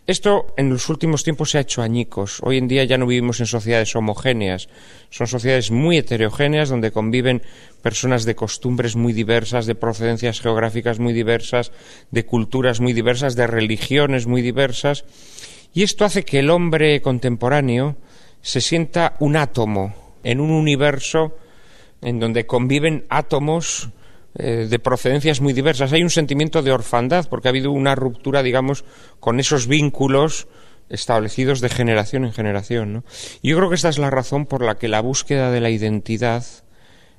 Esto 0.10 0.48
en 0.58 0.70
los 0.70 0.90
últimos 0.90 1.24
tiempos 1.24 1.52
se 1.52 1.60
ha 1.60 1.62
hecho 1.62 1.84
añicos. 1.84 2.40
Hoy 2.42 2.58
en 2.58 2.68
día 2.68 2.84
ya 2.84 2.98
no 2.98 3.06
vivimos 3.06 3.42
en 3.42 3.46
sociedades 3.46 3.96
homogéneas. 3.96 4.68
Son 5.12 5.28
sociedades 5.28 5.70
muy 5.70 6.00
heterogéneas 6.00 6.70
donde 6.70 6.90
conviven 6.90 7.44
personas 7.84 8.26
de 8.26 8.34
costumbres 8.34 8.96
muy 8.96 9.14
diversas, 9.14 9.68
de 9.68 9.76
procedencias 9.76 10.42
geográficas 10.42 10.98
muy 10.98 11.14
diversas, 11.14 11.72
de 12.10 12.26
culturas 12.26 12.80
muy 12.80 12.94
diversas, 12.94 13.36
de 13.36 13.46
religiones 13.46 14.26
muy 14.26 14.42
diversas. 14.42 15.06
Y 15.76 15.84
esto 15.84 16.06
hace 16.06 16.26
que 16.26 16.40
el 16.40 16.50
hombre 16.50 17.04
contemporáneo 17.04 17.96
se 18.42 18.62
sienta 18.62 19.16
un 19.20 19.36
átomo 19.36 19.94
en 20.24 20.40
un 20.40 20.50
universo 20.50 21.38
en 22.02 22.20
donde 22.20 22.48
conviven 22.48 23.06
átomos 23.10 23.90
eh, 24.40 24.68
de 24.70 24.80
procedencias 24.80 25.42
muy 25.42 25.54
diversas. 25.54 25.92
Hay 25.92 26.02
un 26.02 26.10
sentimiento 26.10 26.62
de 26.62 26.72
orfandad 26.72 27.28
porque 27.28 27.48
ha 27.48 27.52
habido 27.52 27.72
una 27.72 27.94
ruptura, 27.94 28.42
digamos, 28.42 28.86
con 29.20 29.40
esos 29.40 29.68
vínculos 29.68 30.48
establecidos 30.90 31.62
de 31.62 31.70
generación 31.70 32.24
en 32.24 32.32
generación. 32.32 32.94
¿no? 32.94 33.04
Y 33.42 33.50
yo 33.50 33.58
creo 33.58 33.70
que 33.70 33.76
esta 33.76 33.90
es 33.90 34.00
la 34.00 34.10
razón 34.10 34.46
por 34.46 34.64
la 34.64 34.78
que 34.78 34.88
la 34.88 35.02
búsqueda 35.02 35.52
de 35.52 35.60
la 35.60 35.70
identidad 35.70 36.46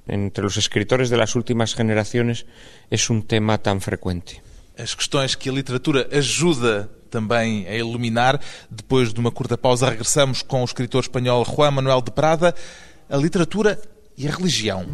entre 0.09 0.43
los 0.43 0.57
escritores 0.57 1.11
de 1.11 1.19
las 1.19 1.37
últimas 1.37 1.75
generaciones 1.75 2.47
es 2.89 3.11
un 3.11 3.23
tema 3.23 3.59
tan 3.59 3.81
frecuente. 3.81 4.43
As 4.79 4.97
questões 4.97 5.37
que 5.37 5.51
a 5.51 5.53
literatura 5.53 6.09
ajuda 6.11 6.89
também 7.11 7.67
a 7.69 7.75
iluminar. 7.75 8.41
Depois 8.71 9.13
de 9.13 9.21
uma 9.21 9.31
curta 9.31 9.59
pausa, 9.59 9.91
regressamos 9.91 10.41
com 10.41 10.63
o 10.63 10.65
escritor 10.65 11.03
espanhol 11.03 11.45
Juan 11.45 11.73
Manuel 11.73 12.01
de 12.01 12.13
Prada, 12.13 12.55
a 13.11 13.17
literatura 13.17 13.79
e 14.17 14.27
a 14.27 14.31
religião. 14.31 14.87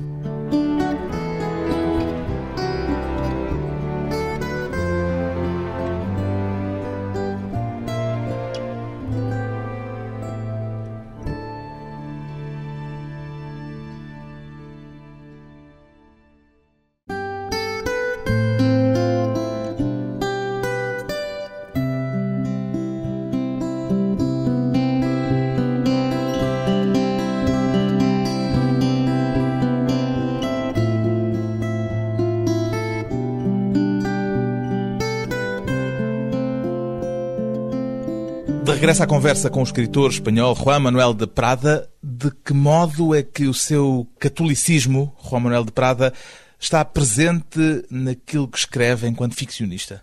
De 38.76 38.80
regresso 38.80 39.02
à 39.02 39.06
conversa 39.06 39.48
com 39.48 39.60
o 39.60 39.62
escritor 39.62 40.10
espanhol 40.10 40.54
Juan 40.54 40.80
Manuel 40.80 41.14
de 41.14 41.26
Prada, 41.26 41.88
de 42.02 42.30
que 42.30 42.52
modo 42.52 43.14
é 43.14 43.22
que 43.22 43.46
o 43.46 43.54
seu 43.54 44.06
catolicismo, 44.18 45.16
Juan 45.16 45.40
Manuel 45.40 45.64
de 45.64 45.72
Prada, 45.72 46.12
está 46.60 46.84
presente 46.84 47.86
naquilo 47.90 48.46
que 48.46 48.58
escreve 48.58 49.08
enquanto 49.08 49.34
ficcionista? 49.34 50.02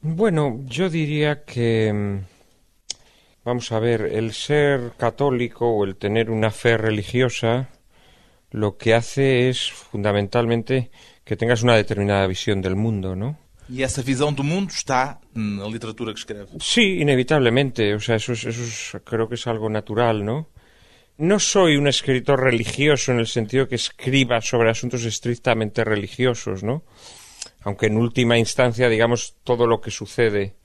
Bueno, 0.00 0.64
yo 0.64 0.88
diría 0.88 1.44
que, 1.44 1.92
mm, 1.92 2.24
vamos 3.44 3.70
a 3.72 3.78
ver, 3.78 4.06
el 4.06 4.32
ser 4.32 4.92
católico 4.96 5.68
o 5.68 5.84
el 5.84 5.96
tener 5.96 6.30
una 6.30 6.50
fe 6.50 6.78
religiosa 6.78 7.68
lo 8.52 8.78
que 8.78 8.94
hace 8.94 9.50
es 9.50 9.70
fundamentalmente 9.70 10.90
que 11.24 11.36
tengas 11.36 11.62
una 11.62 11.76
determinada 11.76 12.26
visión 12.26 12.62
del 12.62 12.74
mundo, 12.74 13.14
¿no? 13.14 13.36
E 13.70 13.84
essa 13.84 14.02
visão 14.02 14.32
do 14.32 14.42
mundo 14.42 14.70
está 14.70 15.20
na 15.32 15.66
literatura 15.66 16.12
que 16.12 16.18
escreve. 16.18 16.48
Sí, 16.60 16.98
inevitablemente. 17.00 17.94
O 17.94 18.00
sea, 18.00 18.16
eso, 18.16 18.32
es, 18.32 18.44
eso 18.44 18.62
es, 18.62 19.02
creo 19.04 19.28
que 19.28 19.36
es 19.36 19.46
algo 19.46 19.70
natural, 19.70 20.24
¿no? 20.24 20.48
No 21.18 21.38
soy 21.38 21.76
un 21.76 21.86
escritor 21.86 22.40
religioso 22.40 23.12
en 23.12 23.20
el 23.20 23.26
sentido 23.26 23.68
que 23.68 23.76
escriba 23.76 24.40
sobre 24.40 24.70
asuntos 24.70 25.04
estrictamente 25.04 25.84
religiosos, 25.84 26.64
¿no? 26.64 26.82
Aunque 27.62 27.86
en 27.86 27.96
última 27.96 28.38
instancia, 28.38 28.88
digamos, 28.88 29.36
todo 29.44 29.66
lo 29.66 29.80
que 29.80 29.90
sucede 29.90 30.56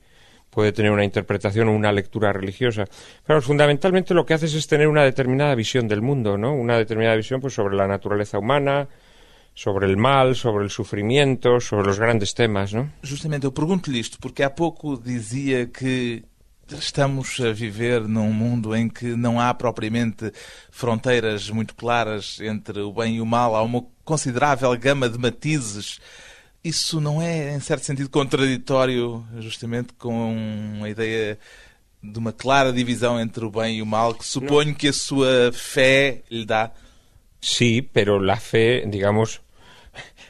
puede 0.50 0.72
tener 0.72 0.90
una 0.90 1.04
interpretación 1.04 1.68
o 1.68 1.76
una 1.76 1.92
lectura 1.92 2.32
religiosa. 2.32 2.84
Pero 3.26 3.42
fundamentalmente 3.42 4.14
lo 4.14 4.24
que 4.24 4.34
haces 4.34 4.54
es 4.54 4.66
tener 4.66 4.88
una 4.88 5.04
determinada 5.04 5.54
visión 5.54 5.86
del 5.86 6.00
mundo, 6.00 6.38
¿no? 6.38 6.54
Una 6.54 6.78
determinada 6.78 7.14
visión 7.14 7.40
pues, 7.40 7.52
sobre 7.52 7.76
la 7.76 7.86
naturaleza 7.86 8.38
humana, 8.38 8.88
sobre 9.56 9.86
el 9.86 9.96
mal, 9.96 10.36
sobre 10.36 10.64
el 10.64 10.70
sufrimiento, 10.70 11.60
sobre 11.60 11.86
los 11.86 11.98
grandes 11.98 12.34
temas, 12.34 12.74
¿no? 12.74 12.92
Justamente, 13.02 13.46
eu 13.46 13.52
pergunto-lhe 13.52 13.98
isto 13.98 14.18
porque 14.20 14.42
há 14.42 14.50
pouco 14.50 14.98
dizia 14.98 15.66
que 15.66 16.22
estamos 16.78 17.40
a 17.40 17.52
viver 17.52 18.06
num 18.06 18.32
mundo 18.32 18.76
em 18.76 18.86
que 18.86 19.16
não 19.16 19.40
há 19.40 19.54
propriamente 19.54 20.30
fronteiras 20.70 21.48
muito 21.48 21.74
claras 21.74 22.38
entre 22.40 22.80
o 22.80 22.92
bem 22.92 23.16
e 23.16 23.20
o 23.22 23.26
mal, 23.26 23.56
há 23.56 23.62
uma 23.62 23.82
considerável 24.04 24.76
gama 24.76 25.08
de 25.08 25.18
matizes. 25.18 26.00
Isso 26.62 27.00
não 27.00 27.22
é, 27.22 27.54
em 27.54 27.60
certo 27.60 27.84
sentido, 27.84 28.10
contraditório 28.10 29.24
justamente 29.38 29.94
com 29.94 30.82
a 30.82 30.90
ideia 30.90 31.38
de 32.02 32.18
uma 32.18 32.32
clara 32.32 32.72
divisão 32.74 33.18
entre 33.18 33.42
o 33.42 33.50
bem 33.50 33.78
e 33.78 33.82
o 33.82 33.86
mal 33.86 34.12
que 34.12 34.26
suponho 34.26 34.74
que 34.74 34.88
a 34.88 34.92
sua 34.92 35.50
fé 35.52 36.22
lhe 36.30 36.44
dá? 36.44 36.72
Sí, 37.40 37.80
pero 37.80 38.18
la 38.18 38.36
fe, 38.36 38.84
digamos, 38.86 39.40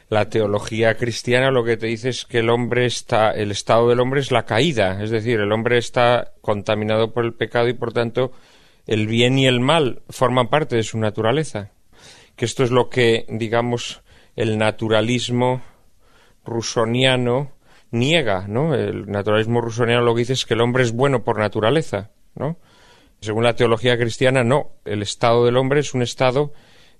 la 0.09 0.29
teología 0.29 0.95
cristiana 0.95 1.51
lo 1.51 1.63
que 1.63 1.77
te 1.77 1.87
dice 1.87 2.09
es 2.09 2.25
que 2.25 2.39
el 2.39 2.49
hombre 2.49 2.85
está, 2.85 3.31
el 3.31 3.51
estado 3.51 3.89
del 3.89 3.99
hombre 3.99 4.21
es 4.21 4.31
la 4.31 4.45
caída, 4.45 5.03
es 5.03 5.09
decir, 5.09 5.39
el 5.39 5.51
hombre 5.51 5.77
está 5.77 6.31
contaminado 6.41 7.11
por 7.11 7.25
el 7.25 7.33
pecado 7.33 7.67
y 7.67 7.73
por 7.73 7.91
tanto 7.91 8.31
el 8.85 9.07
bien 9.07 9.37
y 9.37 9.47
el 9.47 9.59
mal 9.59 10.01
forman 10.09 10.47
parte 10.47 10.77
de 10.77 10.83
su 10.83 10.97
naturaleza. 10.97 11.71
Que 12.37 12.45
esto 12.45 12.63
es 12.63 12.71
lo 12.71 12.89
que, 12.89 13.25
digamos, 13.27 14.01
el 14.35 14.57
naturalismo 14.57 15.61
rusoniano 16.45 17.51
niega, 17.91 18.47
¿no? 18.47 18.75
El 18.75 19.07
naturalismo 19.11 19.59
rusoniano 19.59 20.03
lo 20.03 20.13
que 20.13 20.19
dice 20.19 20.33
es 20.33 20.45
que 20.45 20.53
el 20.53 20.61
hombre 20.61 20.83
es 20.83 20.93
bueno 20.93 21.23
por 21.23 21.39
naturaleza, 21.39 22.11
¿no? 22.35 22.57
Según 23.19 23.43
la 23.43 23.55
teología 23.55 23.97
cristiana, 23.97 24.43
no. 24.43 24.71
El 24.85 25.01
estado 25.01 25.45
del 25.45 25.57
hombre 25.57 25.81
es 25.81 25.93
un 25.93 26.01
estado 26.01 26.53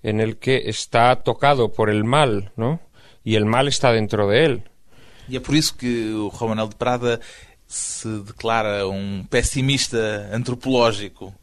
en 0.04 0.20
el 0.20 0.38
que 0.38 0.64
está 0.66 1.16
tocado 1.24 1.72
por 1.72 1.90
el 1.90 2.04
mal, 2.04 2.52
¿no? 2.56 2.82
Y 3.24 3.36
el 3.36 3.46
mal 3.46 3.68
está 3.68 3.92
dentro 3.92 4.28
de 4.28 4.46
él. 4.46 4.64
E 5.30 5.36
é 5.36 5.40
por 5.40 5.56
isso 5.56 5.76
que 5.76 6.14
o 6.14 6.30
Romanel 6.30 6.70
de 6.70 6.76
Prada 6.76 7.20
se 7.68 8.08
declara 8.22 8.88
um 8.88 9.26
pessimista 9.30 10.30
antropológico. 10.32 11.36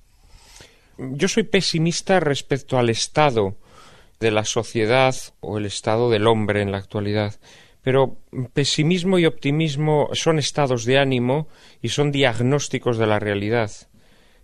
Yo 0.99 1.29
soy 1.29 1.43
pesimista 1.43 2.21
respecto 2.21 2.79
al 2.79 2.89
estado 2.89 3.57
de 4.21 4.31
la 4.31 4.45
sociedad 4.45 5.15
o 5.41 5.59
el 5.59 5.67
estado 5.67 6.09
del 6.09 6.27
hombre 6.27 6.63
en 6.63 6.73
la 6.73 6.79
actualidad. 6.79 7.35
Pero 7.83 8.17
pesimismo 8.55 9.19
y 9.19 9.27
optimismo 9.27 10.09
son 10.13 10.39
estados 10.39 10.87
de 10.87 10.99
ánimo 10.99 11.49
y 11.83 11.91
son 11.91 12.11
diagnósticos 12.11 12.97
de 12.97 13.07
la 13.07 13.19
realidad. 13.19 13.71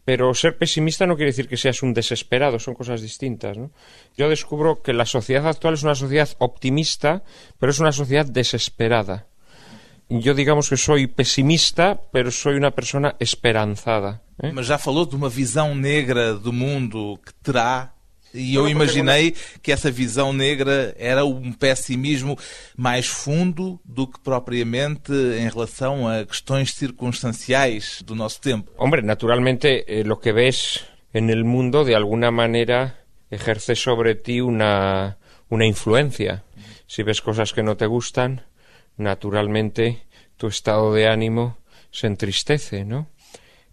Pero 0.05 0.35
ser 0.35 0.57
pesimista 0.57 1.07
no 1.07 1.17
quiere 1.17 1.31
decir 1.31 1.49
que 1.49 1.57
seas 1.57 1.83
un 1.83 1.93
desesperado, 1.93 2.59
son 2.59 2.75
cosas 2.75 3.03
distintas. 3.03 3.57
¿no? 3.57 3.71
Yo 4.17 4.29
descubro 4.29 4.83
que 4.83 4.93
la 4.93 5.05
sociedad 5.05 5.47
actual 5.47 5.75
es 5.75 5.83
una 5.83 5.95
sociedad 5.95 6.29
optimista, 6.39 7.23
pero 7.59 7.71
es 7.71 7.79
una 7.79 7.93
sociedad 7.93 8.27
desesperada. 8.27 9.27
Yo 10.09 10.35
digamos 10.35 10.69
que 10.69 10.77
soy 10.77 11.07
pesimista, 11.07 12.01
pero 12.11 12.33
soy 12.33 12.57
una 12.57 12.73
persona 12.73 13.15
esperanzada. 13.21 14.23
¿eh? 14.43 14.51
Mas 14.53 14.67
já 14.67 14.77
falou 14.77 15.07
de 15.07 15.15
uma 15.15 15.29
visão 15.29 15.75
negra 15.75 16.35
do 16.35 16.53
mundo 16.53 17.21
que 17.25 17.33
terá 17.35 17.95
E 18.33 18.55
eu 18.55 18.69
imaginei 18.69 19.35
que 19.63 19.73
essa 19.73 19.91
visão 19.91 20.33
negra 20.33 20.95
era 20.99 21.25
um 21.25 21.53
pessimismo 21.53 22.39
mais 22.77 23.07
fundo 23.07 23.81
do 23.85 24.07
que 24.07 24.21
propriamente 24.21 25.13
em 25.13 25.49
relação 25.49 26.09
a 26.09 26.25
questões 26.25 26.73
circunstanciais 26.75 28.03
do 28.03 28.15
nosso 28.15 28.41
tempo. 28.41 28.71
Hombre, 28.77 29.03
naturalmente 29.03 29.85
eh, 29.87 30.05
lo 30.05 30.21
que 30.21 30.33
ves 30.33 30.85
en 31.13 31.29
el 31.31 31.45
mundo 31.45 31.85
de 31.85 31.95
alguna 31.95 32.31
manera 32.31 33.05
ejerce 33.31 33.75
sobre 33.75 34.15
ti 34.15 34.41
una, 34.41 35.19
una 35.49 35.67
influencia. 35.67 36.45
Si 36.87 37.03
ves 37.03 37.21
cosas 37.21 37.53
que 37.53 37.63
no 37.63 37.77
te 37.77 37.87
gustan, 37.87 38.43
naturalmente 38.97 40.07
tu 40.37 40.47
estado 40.47 40.93
de 40.95 41.09
ánimo 41.09 41.59
se 41.91 42.07
entristece, 42.07 42.85
¿no? 42.85 43.09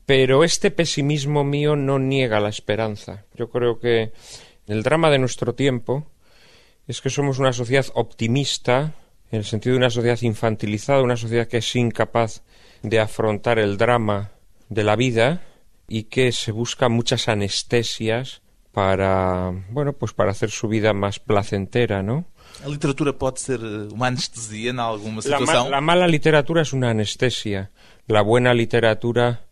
Pero 0.06 0.44
este 0.44 0.72
pesimismo 0.72 1.44
mío 1.44 1.76
no 1.76 2.00
niega 2.00 2.40
la 2.40 2.50
esperanza. 2.50 3.26
Yo 3.36 3.50
creo 3.50 3.80
que 3.80 4.14
el 4.68 4.84
drama 4.84 5.10
de 5.10 5.20
nuestro 5.20 5.56
tiempo 5.56 6.08
es 6.88 7.02
que 7.02 7.10
somos 7.10 7.40
una 7.40 7.54
sociedad 7.54 7.86
optimista, 7.96 8.94
en 9.32 9.40
el 9.40 9.46
sentido 9.46 9.74
de 9.74 9.80
una 9.80 9.90
sociedad 9.90 10.22
infantilizada, 10.22 11.02
una 11.02 11.18
sociedad 11.18 11.48
que 11.48 11.58
es 11.58 11.76
incapaz 11.76 12.44
de 12.82 13.00
afrontar 13.00 13.60
el 13.60 13.78
drama 13.78 14.32
de 14.70 14.84
la 14.84 14.96
vida 14.96 15.42
y 15.88 16.04
que 16.04 16.32
se 16.32 16.52
busca 16.52 16.90
muchas 16.90 17.28
anestesias 17.28 18.42
para, 18.72 19.52
bueno, 19.72 19.94
pues 19.94 20.14
para 20.14 20.32
hacer 20.32 20.52
su 20.52 20.68
vida 20.68 20.94
más 20.94 21.20
placentera, 21.20 22.04
¿no? 22.04 22.26
La 22.62 22.70
literatura 22.70 23.14
puede 23.18 23.38
ser 23.38 23.60
una 23.62 24.08
anestesia 24.08 24.70
en 24.70 24.80
alguna 24.80 25.22
situación. 25.22 25.72
la 25.72 25.82
mala 25.82 26.08
literatura 26.08 26.62
es 26.62 26.74
una 26.74 26.92
anestesia. 26.92 27.72
La 28.06 28.22
buena 28.22 28.54
literatura 28.54 29.47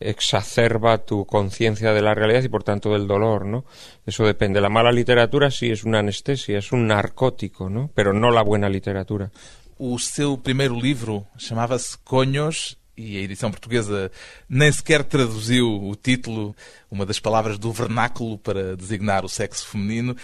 exacerba 0.00 0.98
tu 0.98 1.26
conciencia 1.26 1.92
de 1.92 2.02
la 2.02 2.14
realidad 2.14 2.42
y 2.42 2.48
por 2.48 2.64
tanto 2.64 2.92
del 2.92 3.06
dolor, 3.06 3.44
¿no? 3.44 3.64
Eso 4.06 4.24
depende. 4.24 4.60
La 4.60 4.70
mala 4.70 4.90
literatura 4.90 5.50
sí 5.50 5.70
es 5.70 5.84
una 5.84 6.00
anestesia, 6.00 6.58
es 6.58 6.72
un 6.72 6.86
narcótico, 6.86 7.68
¿no? 7.68 7.90
Pero 7.94 8.12
no 8.12 8.30
la 8.30 8.42
buena 8.42 8.68
literatura. 8.68 9.30
O 9.78 9.98
seu 9.98 10.36
primeiro 10.36 10.76
livro 10.76 11.26
chamava-se 11.38 11.96
Conhos 12.04 12.76
e 12.96 13.16
a 13.16 13.20
edição 13.20 13.50
portuguesa 13.50 14.10
nem 14.46 14.70
sequer 14.70 15.04
traduziu 15.04 15.66
o 15.66 15.96
título, 15.96 16.54
uma 16.90 17.06
das 17.06 17.18
palavras 17.18 17.58
do 17.58 17.72
vernáculo 17.72 18.36
para 18.36 18.76
designar 18.76 19.24
o 19.24 19.28
sexo 19.28 19.66
feminino. 19.66 20.14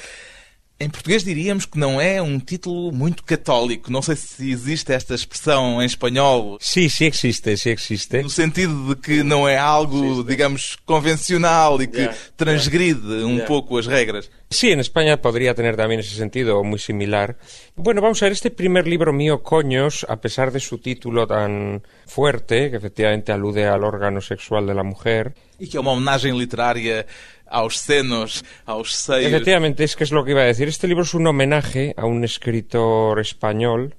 Em 0.78 0.90
português 0.90 1.24
diríamos 1.24 1.64
que 1.64 1.78
não 1.78 1.98
é 1.98 2.20
um 2.20 2.38
título 2.38 2.92
muito 2.92 3.24
católico. 3.24 3.90
Não 3.90 4.02
sei 4.02 4.14
se 4.14 4.50
existe 4.50 4.92
esta 4.92 5.14
expressão 5.14 5.82
em 5.82 5.86
espanhol. 5.86 6.58
Sim, 6.60 6.86
sim 6.90 7.06
existe, 7.06 7.56
sim 7.56 7.70
existe. 7.70 8.22
No 8.22 8.28
sentido 8.28 8.94
de 8.94 9.00
que 9.00 9.22
não 9.22 9.48
é 9.48 9.56
algo, 9.56 10.22
digamos, 10.22 10.76
convencional 10.84 11.80
e 11.80 11.86
que 11.86 12.00
yeah, 12.00 12.18
transgride 12.36 13.00
yeah, 13.00 13.26
um 13.26 13.36
yeah. 13.36 13.46
pouco 13.46 13.78
as 13.78 13.86
regras. 13.86 14.28
Sí, 14.50 14.70
en 14.70 14.80
España 14.80 15.20
podría 15.20 15.54
tener 15.54 15.76
también 15.76 16.00
ese 16.00 16.14
sentido 16.14 16.62
muy 16.62 16.78
similar. 16.78 17.36
Bueno, 17.74 18.02
vamos 18.02 18.22
a 18.22 18.26
ver, 18.26 18.32
este 18.32 18.50
primer 18.50 18.86
libro 18.86 19.14
mío, 19.14 19.42
Coños, 19.42 20.06
a 20.08 20.16
pesar 20.16 20.52
de 20.52 20.60
su 20.60 20.78
título 20.78 21.26
tan 21.26 21.82
fuerte, 22.06 22.70
que 22.70 22.76
efectivamente 22.76 23.32
alude 23.32 23.66
al 23.66 23.82
órgano 23.82 24.20
sexual 24.20 24.66
de 24.66 24.74
la 24.74 24.84
mujer. 24.84 25.34
Y 25.58 25.68
que 25.68 25.78
es 25.78 25.80
una 25.80 25.92
homenaje 25.92 26.30
literaria 26.32 27.06
aos 27.48 27.78
seios. 27.78 28.44
Efectivamente, 28.66 29.84
es 29.84 29.96
que 29.96 30.04
es 30.04 30.12
lo 30.12 30.24
que 30.24 30.32
iba 30.32 30.42
a 30.42 30.46
decir. 30.46 30.68
Este 30.68 30.88
libro 30.88 31.04
es 31.04 31.14
un 31.14 31.26
homenaje 31.26 31.94
a 31.96 32.06
un 32.06 32.24
escritor 32.24 33.20
español, 33.20 33.96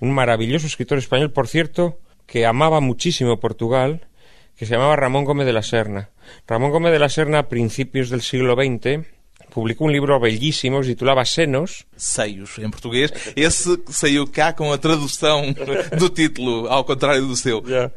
un 0.00 0.12
maravilloso 0.12 0.66
escritor 0.66 0.98
español, 0.98 1.30
por 1.30 1.48
cierto, 1.48 1.98
que 2.26 2.46
amaba 2.46 2.80
muchísimo 2.80 3.40
Portugal, 3.40 4.08
que 4.56 4.66
se 4.66 4.74
llamaba 4.74 4.96
Ramón 4.96 5.24
Gómez 5.24 5.46
de 5.46 5.52
la 5.52 5.62
Serna. 5.62 6.10
Ramón 6.46 6.70
Gómez 6.70 6.92
de 6.92 6.98
la 6.98 7.08
Serna, 7.08 7.38
a 7.38 7.48
principios 7.48 8.10
del 8.10 8.22
siglo 8.22 8.54
XX, 8.54 9.06
publicou 9.48 9.86
un 9.86 9.92
libro 9.92 10.20
bellísimo, 10.20 10.82
se 10.82 10.94
titulaba 10.94 11.24
Senos. 11.24 11.86
Seios, 11.96 12.58
em 12.58 12.70
português. 12.70 13.10
Esse 13.34 13.78
saiu 13.88 14.26
cá 14.26 14.52
com 14.52 14.72
a 14.72 14.78
tradução 14.78 15.54
do 15.98 16.08
título, 16.10 16.68
ao 16.68 16.84
contrário 16.84 17.26
do 17.26 17.36
seu. 17.36 17.62
Yeah. 17.66 17.92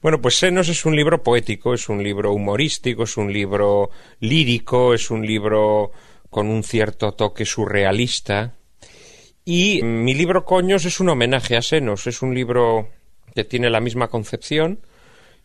Bueno, 0.00 0.20
pues 0.20 0.38
Senos 0.38 0.68
es 0.68 0.84
un 0.86 0.94
libro 0.94 1.24
poético, 1.24 1.74
es 1.74 1.88
un 1.88 2.04
libro 2.04 2.32
humorístico, 2.32 3.02
es 3.02 3.16
un 3.16 3.32
libro 3.32 3.90
lírico, 4.20 4.94
es 4.94 5.10
un 5.10 5.26
libro 5.26 5.90
con 6.30 6.46
un 6.48 6.62
cierto 6.62 7.12
toque 7.12 7.44
surrealista. 7.44 8.54
Y 9.44 9.82
mi 9.82 10.14
libro 10.14 10.44
Coños 10.44 10.84
es 10.84 11.00
un 11.00 11.08
homenaje 11.08 11.56
a 11.56 11.62
Senos, 11.62 12.06
es 12.06 12.22
un 12.22 12.32
libro 12.32 12.90
que 13.34 13.42
tiene 13.42 13.70
la 13.70 13.80
misma 13.80 14.06
concepción 14.06 14.78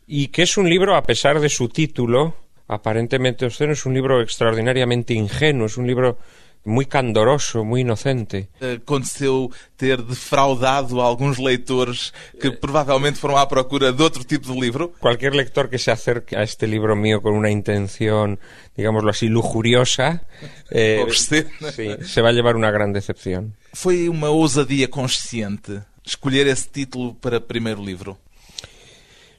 y 0.06 0.28
que 0.28 0.44
es 0.44 0.56
un 0.56 0.70
libro, 0.70 0.96
a 0.96 1.04
pesar 1.04 1.40
de 1.40 1.50
su 1.50 1.68
título, 1.70 2.36
aparentemente 2.68 3.48
obsceno, 3.48 3.74
es 3.74 3.88
un 3.88 3.96
libro 3.96 4.22
extraordinariamente 4.22 5.16
ingenuo, 5.16 5.66
es 5.66 5.78
un 5.78 5.88
libro 5.88 6.20
muy 6.66 6.86
candoroso, 6.86 7.64
muy 7.64 7.82
inocente. 7.82 8.50
Aconteceu 8.62 9.52
ter 9.76 10.02
defraudado 10.04 11.02
a 11.02 11.08
algunos 11.08 11.40
leitores 11.40 12.14
que 12.40 12.52
probablemente 12.52 13.20
fueron 13.20 13.40
a 13.40 13.48
procura 13.48 13.92
de 13.92 14.04
otro 14.04 14.24
tipo 14.24 14.54
de 14.54 14.60
libro? 14.60 14.94
Cualquier 15.00 15.36
lector 15.36 15.70
que 15.70 15.78
se 15.78 15.92
acerque 15.92 16.36
a 16.38 16.44
este 16.44 16.68
libro 16.68 16.96
mío 16.96 17.22
con 17.22 17.34
una 17.34 17.52
intención, 17.52 18.40
digámoslo 18.76 19.10
así, 19.10 19.28
lujuriosa, 19.28 20.24
eh, 20.72 21.06
se 21.12 22.22
va 22.22 22.30
a 22.30 22.34
llevar 22.34 22.56
una 22.56 22.72
gran 22.72 22.94
decepción. 22.94 23.56
¿Fue 23.74 24.08
una 24.10 24.28
ousadia 24.28 24.90
consciente 24.90 25.82
escolher 26.06 26.48
ese 26.48 26.70
título 26.70 27.16
para 27.20 27.40
primer 27.40 27.80
libro? 27.80 28.18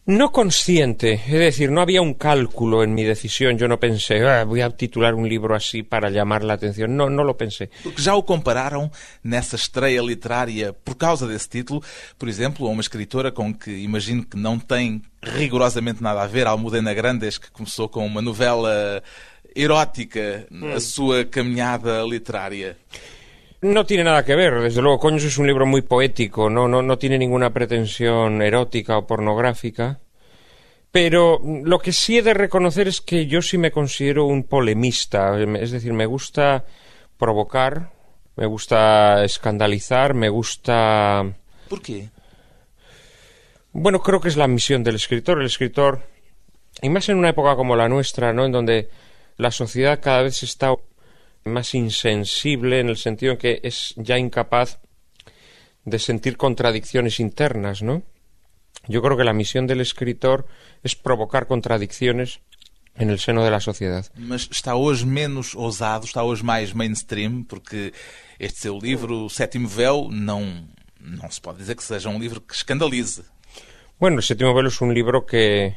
No 0.06 0.32
consciente, 0.32 1.14
es 1.14 1.32
decir, 1.32 1.70
no 1.70 1.80
había 1.80 2.02
un 2.02 2.12
cálculo 2.12 2.82
en 2.82 2.92
mi 2.92 3.04
decisión. 3.04 3.56
Yo 3.56 3.68
no 3.68 3.80
pensé, 3.80 4.20
ah, 4.26 4.44
voy 4.44 4.60
a 4.60 4.68
titular 4.68 5.14
un 5.14 5.26
libro 5.26 5.54
así 5.54 5.82
para 5.82 6.10
llamar 6.10 6.44
la 6.44 6.52
atención. 6.52 6.94
No, 6.94 7.08
no 7.08 7.24
lo 7.24 7.38
pensé. 7.38 7.70
Porque 7.82 8.02
já 8.02 8.14
o 8.14 8.22
compararam 8.22 8.90
nessa 9.22 9.56
estreia 9.56 10.02
literária 10.02 10.74
por 10.74 10.98
causa 10.98 11.26
desse 11.26 11.48
título, 11.48 11.82
por 12.18 12.28
exemplo, 12.28 12.66
a 12.66 12.70
uma 12.70 12.82
escritora 12.82 13.32
com 13.32 13.54
que 13.54 13.70
imagino 13.70 14.26
que 14.26 14.36
não 14.36 14.58
tem 14.58 15.00
rigorosamente 15.22 16.02
nada 16.02 16.22
a 16.22 16.26
ver, 16.26 16.46
Almudena 16.46 16.92
Grandes, 16.92 17.38
que 17.38 17.50
começou 17.50 17.88
com 17.88 18.04
uma 18.04 18.20
novela 18.20 19.02
erótica 19.56 20.46
hum. 20.52 20.78
sua 20.80 21.24
caminhada 21.24 22.02
literária. 22.02 22.76
No 23.64 23.86
tiene 23.86 24.04
nada 24.04 24.26
que 24.26 24.34
ver, 24.34 24.60
desde 24.60 24.82
luego, 24.82 24.98
Coños 24.98 25.24
es 25.24 25.38
un 25.38 25.46
libro 25.46 25.64
muy 25.64 25.80
poético, 25.80 26.50
no, 26.50 26.68
no, 26.68 26.82
no 26.82 26.98
tiene 26.98 27.16
ninguna 27.16 27.48
pretensión 27.48 28.42
erótica 28.42 28.98
o 28.98 29.06
pornográfica. 29.06 30.00
Pero 30.92 31.40
lo 31.42 31.78
que 31.78 31.90
sí 31.90 32.18
he 32.18 32.22
de 32.22 32.34
reconocer 32.34 32.88
es 32.88 33.00
que 33.00 33.26
yo 33.26 33.40
sí 33.40 33.56
me 33.56 33.70
considero 33.70 34.26
un 34.26 34.44
polemista, 34.44 35.40
es 35.58 35.70
decir, 35.70 35.94
me 35.94 36.04
gusta 36.04 36.66
provocar, 37.16 37.90
me 38.36 38.44
gusta 38.44 39.24
escandalizar, 39.24 40.12
me 40.12 40.28
gusta. 40.28 41.24
¿Por 41.70 41.80
qué? 41.80 42.10
Bueno, 43.72 44.02
creo 44.02 44.20
que 44.20 44.28
es 44.28 44.36
la 44.36 44.46
misión 44.46 44.84
del 44.84 44.96
escritor. 44.96 45.40
El 45.40 45.46
escritor, 45.46 46.02
y 46.82 46.90
más 46.90 47.08
en 47.08 47.16
una 47.16 47.30
época 47.30 47.56
como 47.56 47.76
la 47.76 47.88
nuestra, 47.88 48.34
¿no? 48.34 48.44
En 48.44 48.52
donde 48.52 48.90
la 49.38 49.50
sociedad 49.50 50.00
cada 50.02 50.20
vez 50.20 50.42
está 50.42 50.74
más 51.44 51.74
insensible 51.74 52.80
en 52.80 52.88
el 52.88 52.96
sentido 52.96 53.32
en 53.32 53.38
que 53.38 53.60
es 53.62 53.94
ya 53.96 54.18
incapaz 54.18 54.80
de 55.84 55.98
sentir 55.98 56.36
contradicciones 56.36 57.20
internas, 57.20 57.82
¿no? 57.82 58.02
Yo 58.86 59.02
creo 59.02 59.16
que 59.16 59.24
la 59.24 59.32
misión 59.32 59.66
del 59.66 59.80
escritor 59.80 60.46
es 60.82 60.94
provocar 60.94 61.46
contradicciones 61.46 62.40
en 62.96 63.10
el 63.10 63.18
seno 63.18 63.44
de 63.44 63.50
la 63.50 63.60
sociedad. 63.60 64.06
Mas 64.16 64.48
está 64.50 64.76
hoje 64.76 65.04
menos 65.04 65.54
ousado, 65.54 66.04
está 66.04 66.22
hoje 66.22 66.44
mais 66.44 66.74
mainstream, 66.74 67.44
porque 67.44 67.92
este 68.38 68.60
seu 68.60 68.78
livro, 68.78 69.24
O 69.24 69.30
Sétimo 69.30 69.68
Véu, 69.68 70.08
não, 70.10 70.68
não 71.00 71.30
se 71.30 71.40
pode 71.40 71.58
dizer 71.58 71.76
que 71.76 71.82
seja 71.82 72.08
um 72.08 72.18
livro 72.18 72.40
que 72.40 72.54
escandalize. 72.54 73.24
Bueno, 73.98 74.18
El 74.18 74.22
Sétimo 74.22 74.54
Véu 74.54 74.66
es 74.66 74.80
un 74.80 74.94
libro 74.94 75.24
que 75.24 75.74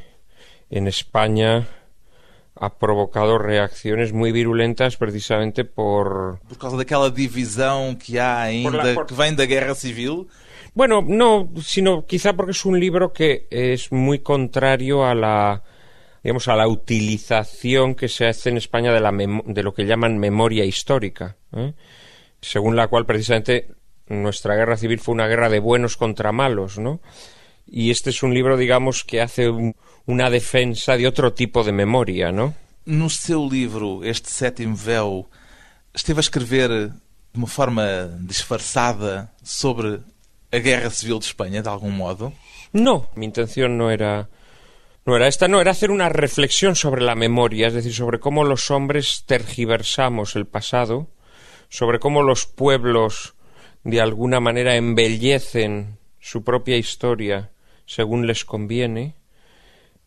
en 0.70 0.86
España 0.86 1.66
ha 2.60 2.78
provocado 2.78 3.38
reacciones 3.38 4.12
muy 4.12 4.32
virulentas 4.32 4.96
precisamente 4.96 5.64
por... 5.64 6.40
Por 6.48 6.58
causa 6.58 6.76
daquela 6.76 7.10
divisão 7.10 7.96
que 7.96 8.18
há 8.18 8.40
ainda, 8.40 8.76
la, 8.76 8.94
por... 8.94 9.06
que 9.06 9.14
vem 9.14 9.34
da 9.34 9.46
Guerra 9.46 9.74
Civil? 9.74 10.26
Bueno, 10.74 11.02
no, 11.02 11.48
sino 11.62 12.04
quizá 12.06 12.34
porque 12.34 12.52
es 12.52 12.64
un 12.64 12.78
libro 12.78 13.12
que 13.12 13.46
es 13.50 13.90
muy 13.92 14.20
contrario 14.20 15.04
a 15.04 15.14
la 15.14 15.62
digamos 16.22 16.48
a 16.48 16.56
la 16.56 16.66
utilización 16.66 17.94
que 17.94 18.08
se 18.08 18.26
hace 18.26 18.50
en 18.50 18.56
España 18.56 18.92
de, 18.92 19.00
la 19.00 19.12
de 19.12 19.62
lo 19.62 19.72
que 19.72 19.86
llaman 19.86 20.18
memoria 20.18 20.64
histórica. 20.64 21.36
¿eh? 21.52 21.72
según 22.40 22.76
la 22.76 22.88
cual 22.88 23.06
precisamente 23.06 23.68
nuestra 24.06 24.54
guerra 24.54 24.76
civil 24.76 25.00
fue 25.00 25.14
una 25.14 25.26
guerra 25.26 25.48
de 25.48 25.60
buenos 25.60 25.96
contra 25.96 26.32
malos, 26.32 26.78
¿no? 26.78 27.00
Y 27.70 27.90
este 27.90 28.10
es 28.10 28.22
un 28.22 28.32
libro, 28.32 28.56
digamos, 28.56 29.04
que 29.04 29.20
hace 29.20 29.48
un, 29.48 29.76
una 30.06 30.30
defensa 30.30 30.96
de 30.96 31.06
otro 31.06 31.34
tipo 31.34 31.62
de 31.64 31.72
memoria, 31.72 32.32
¿no? 32.32 32.54
No 32.86 33.10
seu 33.10 33.50
livro, 33.50 34.02
este 34.02 34.30
sétimo 34.30 34.74
véu, 34.74 35.28
esteve 35.92 36.20
a 36.20 36.24
escrever 36.24 36.88
de 36.88 36.92
uma 37.34 37.46
forma 37.46 38.08
disfarçada 38.20 39.30
sobre 39.44 40.00
a 40.50 40.58
guerra 40.58 40.88
civil 40.88 41.18
de 41.18 41.26
Espanha, 41.26 41.62
de 41.62 41.68
algum 41.68 41.90
modo? 41.90 42.32
No, 42.72 43.10
mi 43.14 43.26
intención 43.26 43.76
no 43.76 43.90
era 43.90 44.28
no 45.04 45.16
era 45.16 45.26
esta, 45.26 45.48
no, 45.48 45.60
era 45.60 45.70
hacer 45.70 45.90
una 45.90 46.08
reflexión 46.08 46.76
sobre 46.76 47.02
la 47.02 47.14
memoria, 47.14 47.68
es 47.68 47.74
decir, 47.74 47.94
sobre 47.94 48.20
cómo 48.20 48.44
los 48.44 48.70
hombres 48.70 49.24
tergiversamos 49.26 50.36
el 50.36 50.46
pasado, 50.46 51.08
sobre 51.70 51.98
cómo 51.98 52.22
los 52.22 52.44
pueblos 52.44 53.34
de 53.84 54.00
alguna 54.02 54.40
manera 54.40 54.76
embellecen 54.76 55.98
su 56.20 56.44
propia 56.44 56.76
historia 56.76 57.50
según 57.88 58.26
les 58.26 58.44
conviene. 58.44 59.14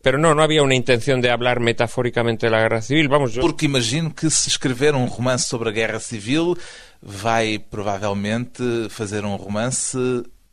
Pero 0.02 0.18
no, 0.18 0.34
no 0.34 0.42
había 0.42 0.62
una 0.62 0.74
intención 0.74 1.20
de 1.20 1.30
hablar 1.30 1.60
metafóricamente 1.60 2.46
de 2.46 2.50
la 2.50 2.60
guerra 2.60 2.82
civil. 2.82 3.08
Vamos, 3.08 3.34
yo... 3.34 3.42
Porque 3.42 3.66
imagino 3.66 4.14
que 4.14 4.30
se 4.30 4.48
escrever 4.48 4.94
um 4.94 5.06
romance 5.06 5.46
sobre 5.46 5.70
a 5.70 5.72
guerra 5.72 6.00
civil 6.00 6.56
vai 7.02 7.58
provavelmente 7.58 8.62
fazer 8.88 9.24
um 9.24 9.36
romance 9.36 9.98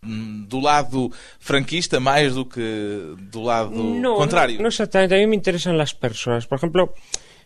do 0.01 0.59
lado 0.61 1.11
franquista 1.39 1.99
más 1.99 2.33
do 2.33 2.45
que 2.45 3.15
do 3.31 3.43
lado 3.43 3.75
no, 3.75 4.15
contrario. 4.15 4.57
No, 4.57 4.63
no, 4.63 4.69
exactamente, 4.69 5.13
a 5.13 5.17
mí 5.17 5.27
me 5.27 5.35
interesan 5.35 5.77
las 5.77 5.93
personas. 5.93 6.47
Por 6.47 6.57
ejemplo, 6.57 6.93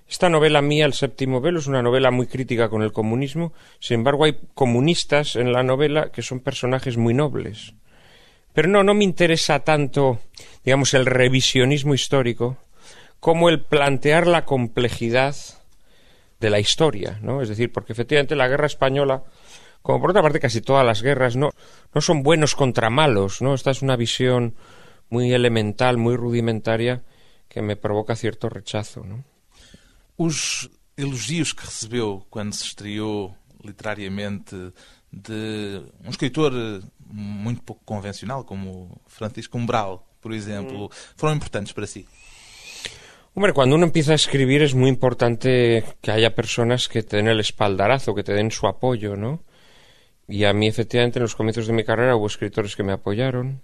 esta 0.07 0.29
novela 0.29 0.61
mía, 0.61 0.85
El 0.85 0.93
séptimo 0.93 1.41
velo, 1.41 1.59
es 1.59 1.67
una 1.67 1.81
novela 1.81 2.11
muy 2.11 2.27
crítica 2.27 2.69
con 2.69 2.83
el 2.83 2.91
comunismo. 2.91 3.53
Sin 3.79 3.95
embargo, 3.95 4.25
hay 4.25 4.37
comunistas 4.53 5.35
en 5.35 5.51
la 5.51 5.63
novela 5.63 6.11
que 6.11 6.21
son 6.21 6.41
personajes 6.41 6.97
muy 6.97 7.13
nobles. 7.13 7.73
Pero 8.53 8.69
no, 8.69 8.83
no 8.83 8.93
me 8.93 9.03
interesa 9.03 9.59
tanto, 9.59 10.19
digamos, 10.63 10.93
el 10.93 11.05
revisionismo 11.05 11.93
histórico 11.93 12.57
como 13.19 13.49
el 13.49 13.61
plantear 13.61 14.27
la 14.27 14.45
complejidad 14.45 15.35
de 16.39 16.49
la 16.49 16.59
historia, 16.59 17.19
¿no? 17.21 17.41
Es 17.41 17.49
decir, 17.49 17.71
porque 17.71 17.93
efectivamente 17.93 18.35
la 18.35 18.47
guerra 18.47 18.67
española 18.67 19.23
como 19.83 19.99
por 19.99 20.09
otra 20.09 20.23
parte 20.23 20.39
casi 20.39 20.61
todas 20.61 20.85
las 20.85 21.03
guerras, 21.03 21.35
no, 21.35 21.51
no 21.93 22.01
son 22.01 22.23
buenos 22.23 22.55
contra 22.55 22.89
malos, 22.89 23.41
¿no? 23.41 23.53
Esta 23.53 23.69
es 23.69 23.81
una 23.81 23.97
visión 23.97 24.55
muy 25.09 25.31
elemental, 25.33 25.97
muy 25.97 26.15
rudimentaria, 26.15 27.03
que 27.49 27.61
me 27.61 27.75
provoca 27.75 28.15
cierto 28.15 28.49
rechazo, 28.49 29.03
¿no? 29.03 29.25
Os 30.15 30.71
elogios 30.95 31.53
que 31.53 31.65
recebeu 31.67 32.23
quando 32.29 32.55
se 32.55 32.65
estreou 32.71 33.35
literariamente 33.61 34.71
de 35.11 35.83
um 36.05 36.09
escritor 36.09 36.53
muito 37.13 37.61
pouco 37.61 37.83
convencional, 37.85 38.43
como 38.43 39.01
Francisco 39.05 39.57
Umbral, 39.57 40.01
por 40.19 40.33
exemplo, 40.33 40.89
foram 41.15 41.35
importantes 41.35 41.71
para 41.71 41.85
si? 41.85 42.07
Hombre, 43.35 43.53
cuando 43.53 43.75
uno 43.75 43.85
empieza 43.85 44.11
a 44.11 44.15
escribir 44.15 44.61
es 44.61 44.73
muy 44.73 44.89
importante 44.89 45.83
que 46.01 46.11
haya 46.11 46.35
personas 46.35 46.87
que 46.87 47.03
te 47.03 47.17
den 47.17 47.27
el 47.27 47.39
espaldarazo, 47.39 48.13
que 48.13 48.23
te 48.23 48.33
den 48.33 48.51
su 48.51 48.67
apoyo, 48.67 49.15
¿no? 49.15 49.43
Y 50.27 50.45
a 50.45 50.53
mí, 50.53 50.67
efectivamente, 50.67 51.19
en 51.19 51.23
los 51.23 51.35
comienzos 51.35 51.67
de 51.67 51.73
mi 51.73 51.83
carrera 51.83 52.15
hubo 52.15 52.27
escritores 52.27 52.75
que 52.75 52.83
me 52.83 52.93
apoyaron. 52.93 53.61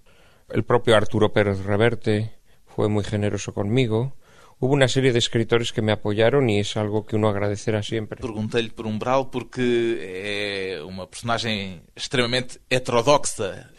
El 0.49 0.63
propio 0.63 0.95
Arturo 0.95 1.33
Pérez 1.33 1.63
Reverte 1.63 2.33
fue 2.65 2.89
muy 2.89 3.03
generoso 3.03 3.53
conmigo. 3.53 4.15
Hubo 4.59 4.73
una 4.73 4.87
serie 4.87 5.13
de 5.13 5.19
escritores 5.19 5.71
que 5.71 5.81
me 5.81 5.91
apoyaron 5.91 6.49
y 6.49 6.59
es 6.59 6.75
algo 6.75 7.05
que 7.05 7.15
uno 7.15 7.29
agradecerá 7.29 7.81
siempre. 7.81 8.21
Perguntei-lhe 8.21 8.69
por 8.69 8.85
Umbral 8.85 9.29
porque 9.31 9.97
é 10.01 10.83
uma 10.83 11.07
personagem 11.07 11.81
extremamente 11.95 12.59
heterodoxa, 12.69 13.71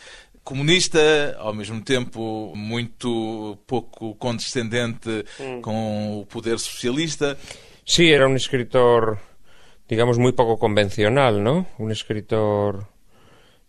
comunista, 0.43 1.37
ao 1.38 1.53
mesmo 1.53 1.85
tempo 1.85 2.53
muito 2.57 3.59
pouco 3.66 4.14
condescendente 4.16 5.25
mm. 5.38 5.61
com 5.61 6.21
o 6.21 6.27
poder 6.27 6.59
socialista. 6.59 7.37
Sí, 7.85 8.11
era 8.11 8.27
un 8.27 8.37
escritor 8.37 9.19
digamos, 9.90 10.19
muy 10.19 10.33
poco 10.33 10.57
convencional, 10.57 11.43
¿no? 11.43 11.66
Un 11.79 11.90
escritor 11.90 12.87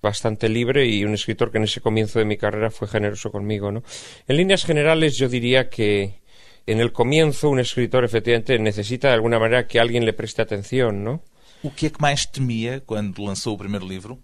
bastante 0.03 0.49
libre 0.49 0.85
y 0.85 1.03
un 1.03 1.15
escritor 1.15 1.51
que 1.51 1.57
en 1.57 1.63
ese 1.63 1.81
comienzo 1.81 2.19
de 2.19 2.25
mi 2.25 2.37
carrera 2.37 2.69
fue 2.69 2.87
generoso 2.87 3.31
conmigo, 3.31 3.71
¿no? 3.71 3.83
En 4.27 4.37
líneas 4.37 4.63
generales 4.63 5.17
yo 5.17 5.27
diría 5.27 5.69
que 5.69 6.20
en 6.65 6.79
el 6.79 6.91
comienzo 6.91 7.49
un 7.49 7.59
escritor 7.59 8.03
efectivamente 8.03 8.57
necesita 8.59 9.07
de 9.09 9.15
alguna 9.15 9.39
manera 9.39 9.67
que 9.67 9.79
alguien 9.79 10.05
le 10.05 10.13
preste 10.13 10.41
atención, 10.41 11.03
¿no? 11.03 11.23
O 11.63 11.69
que 11.69 11.87
é 11.87 11.89
que 11.93 12.01
mais 12.01 12.25
temia 12.25 12.81
quando 12.81 13.21
lanzó 13.21 13.53
el 13.53 13.61
primer 13.61 13.83
libro? 13.83 14.17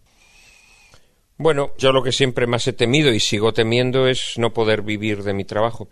Bueno, 1.38 1.70
yo 1.78 1.92
lo 1.92 2.02
que 2.02 2.12
siempre 2.12 2.48
más 2.48 2.66
he 2.68 2.74
temido 2.74 3.14
y 3.14 3.20
sigo 3.20 3.54
temiendo 3.54 4.08
es 4.08 4.34
no 4.38 4.54
poder 4.54 4.82
vivir 4.82 5.22
de 5.22 5.34
mi 5.34 5.46
trabajo. 5.46 5.88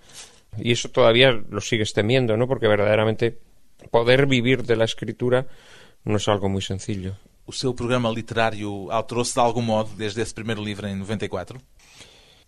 Y 0.58 0.72
eso 0.72 0.90
todavía 0.90 1.32
lo 1.32 1.62
sigues 1.62 1.94
temiendo, 1.94 2.36
¿no? 2.36 2.48
Porque 2.48 2.68
verdaderamente 2.68 3.38
poder 3.92 4.26
vivir 4.26 4.64
de 4.64 4.76
la 4.76 4.86
escritura 4.86 5.46
no 6.04 6.18
es 6.18 6.28
algo 6.28 6.50
muy 6.50 6.62
sencillo. 6.62 7.18
O 7.46 7.54
seu 7.54 7.78
programa 7.78 8.10
literario 8.10 8.90
alterou-se 8.90 9.38
de 9.38 9.42
algún 9.46 9.70
modo 9.70 9.94
desde 9.94 10.26
ese 10.26 10.34
primer 10.34 10.58
libro 10.58 10.90
en 10.90 10.98
94? 10.98 11.62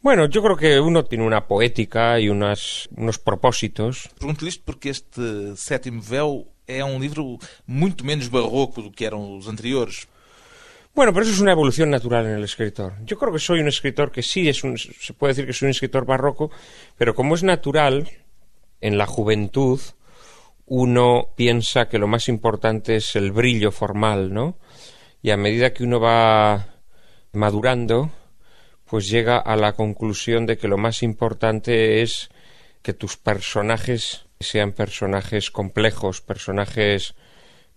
Bueno, 0.02 0.28
yo 0.28 0.42
creo 0.44 0.56
que 0.56 0.80
uno 0.80 1.04
tiene 1.04 1.26
una 1.26 1.48
poética 1.48 2.20
y 2.20 2.30
unas, 2.30 2.88
unos 2.96 3.18
propósitos. 3.18 4.10
Pergunto 4.18 4.46
isto 4.46 4.64
porque 4.66 4.90
este 4.90 5.56
Sétimo 5.56 6.02
Véu 6.02 6.48
é 6.68 6.84
um 6.84 7.00
livro 7.00 7.40
muito 7.66 8.06
menos 8.06 8.28
barroco 8.28 8.82
do 8.82 8.92
que 8.92 9.06
eram 9.06 9.38
os 9.38 9.48
anteriores. 9.48 10.08
Bueno, 10.94 11.14
pero 11.14 11.24
eso 11.26 11.34
es 11.34 11.42
una 11.42 11.52
evolución 11.52 11.90
natural 11.90 12.26
en 12.26 12.38
el 12.38 12.44
escritor. 12.44 12.94
Yo 13.06 13.18
creo 13.18 13.32
que 13.32 13.40
soy 13.40 13.60
un 13.60 13.68
escritor 13.68 14.12
que 14.12 14.24
sí 14.24 14.50
es 14.50 14.64
un, 14.64 14.78
se 14.78 15.14
puede 15.14 15.32
decir 15.32 15.46
que 15.46 15.54
soy 15.54 15.68
un 15.68 15.72
escritor 15.72 16.06
barroco, 16.06 16.50
pero 16.98 17.14
como 17.14 17.36
es 17.36 17.44
natural 17.44 18.10
en 18.82 18.98
la 18.98 19.06
juventud, 19.06 19.80
uno 20.66 21.30
piensa 21.36 21.88
que 21.88 22.00
lo 22.00 22.08
más 22.08 22.28
importante 22.28 22.96
es 22.96 23.16
el 23.16 23.32
brillo 23.32 23.72
formal, 23.72 24.34
¿no? 24.34 24.58
Y 25.22 25.30
a 25.30 25.38
medida 25.38 25.72
que 25.72 25.84
uno 25.84 26.00
va 26.00 26.68
madurando, 27.32 28.12
pues 28.90 29.10
llega 29.10 29.38
a 29.38 29.56
la 29.56 29.74
conclusión 29.74 30.46
de 30.46 30.58
que 30.58 30.68
lo 30.68 30.78
más 30.78 31.04
importante 31.04 32.02
es 32.02 32.30
que 32.82 32.94
tus 32.94 33.18
personajes 33.18 34.26
sean 34.40 34.72
personajes 34.72 35.52
complejos, 35.52 36.22
personajes 36.22 37.16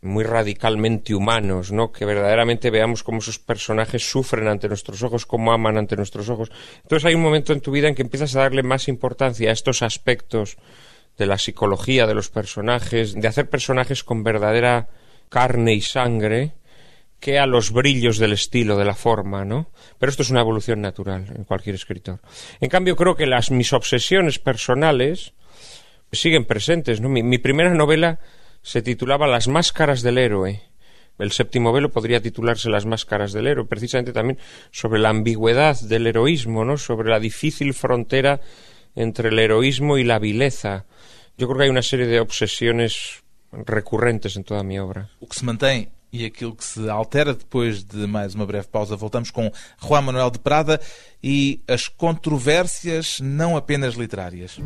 muy 0.03 0.25
radicalmente 0.25 1.15
humanos, 1.15 1.73
¿no? 1.73 1.93
Que 1.93 2.05
verdaderamente 2.05 2.71
veamos 2.71 3.03
cómo 3.03 3.19
esos 3.19 3.39
personajes 3.39 4.09
sufren 4.09 4.49
ante 4.49 4.69
nuestros 4.69 5.03
ojos, 5.03 5.27
cómo 5.27 5.53
aman 5.53 5.77
ante 5.77 5.97
nuestros 5.97 6.29
ojos. 6.29 6.51
Entonces 6.83 7.05
hay 7.07 7.15
un 7.15 7.23
momento 7.23 7.53
en 7.53 7.61
tu 7.61 7.71
vida 7.71 7.89
en 7.89 7.95
que 7.95 8.03
empiezas 8.03 8.35
a 8.35 8.41
darle 8.41 8.63
más 8.63 8.89
importancia 8.89 9.51
a 9.51 9.53
estos 9.53 9.83
aspectos 9.83 10.57
de 11.19 11.27
la 11.27 11.39
psicología 11.39 12.07
de 12.07 12.15
los 12.15 12.31
personajes, 12.31 13.15
de 13.15 13.29
hacer 13.29 13.51
personajes 13.51 14.05
con 14.05 14.23
verdadera 14.23 14.89
carne 15.29 15.75
y 15.75 15.83
sangre, 15.83 16.53
que 17.21 17.39
a 17.39 17.47
los 17.47 17.71
brillos 17.71 18.19
del 18.19 18.33
estilo, 18.33 18.77
de 18.77 18.85
la 18.85 18.95
forma, 18.95 19.45
¿no? 19.45 19.71
Pero 19.99 20.11
esto 20.11 20.23
es 20.23 20.31
una 20.31 20.41
evolución 20.41 20.81
natural 20.81 21.27
en 21.37 21.45
cualquier 21.45 21.75
escritor. 21.75 22.21
En 22.61 22.71
cambio, 22.71 22.97
creo 22.97 23.15
que 23.15 23.27
las 23.27 23.51
mis 23.51 23.73
obsesiones 23.73 24.39
personales 24.39 25.35
siguen 26.11 26.47
presentes, 26.47 27.01
¿no? 27.01 27.09
Mi, 27.09 27.23
mi 27.23 27.39
primera 27.39 27.73
novela 27.75 28.19
se 28.63 28.83
titulaba 28.83 29.27
Las 29.27 29.49
máscaras 29.49 30.03
del 30.03 30.19
héroe. 30.19 30.63
El 31.19 31.33
séptimo 31.33 31.73
velo 31.73 31.91
podría 31.91 32.23
titularse 32.23 32.71
Las 32.71 32.87
máscaras 32.87 33.33
del 33.33 33.47
héroe, 33.47 33.67
precisamente 33.67 34.13
también 34.13 34.39
sobre 34.71 34.99
la 34.99 35.11
ambigüedad 35.11 35.79
del 35.79 36.07
heroísmo, 36.07 36.65
¿no? 36.65 36.79
Sobre 36.79 37.11
la 37.11 37.21
difícil 37.21 37.75
frontera 37.75 38.41
entre 38.95 39.29
el 39.29 39.39
heroísmo 39.39 39.99
y 39.99 40.05
la 40.05 40.19
vileza. 40.19 40.87
Yo 41.37 41.47
creo 41.47 41.59
que 41.59 41.65
hay 41.65 41.71
una 41.71 41.83
serie 41.83 42.07
de 42.07 42.21
obsesiones 42.21 43.23
recurrentes 43.53 44.37
em 44.37 44.43
toda 44.43 44.63
minha 44.63 44.85
obra. 44.85 45.11
O 45.21 45.27
que 45.27 45.35
se 45.37 45.45
e 46.13 46.25
aquilo 46.25 46.55
que 46.55 46.65
se 46.65 46.89
altera 46.89 47.35
depois 47.35 47.83
de 47.83 48.07
mais 48.07 48.35
uma 48.35 48.47
breve 48.47 48.69
pausa. 48.69 48.97
Voltamos 48.97 49.31
com 49.31 49.51
Juan 49.83 50.03
Manuel 50.03 50.31
de 50.31 50.39
Prada 50.39 50.81
e 51.23 51.61
as 51.69 51.89
controvérsias 51.89 53.19
não 53.21 53.57
apenas 53.57 53.95
literárias. 53.95 54.59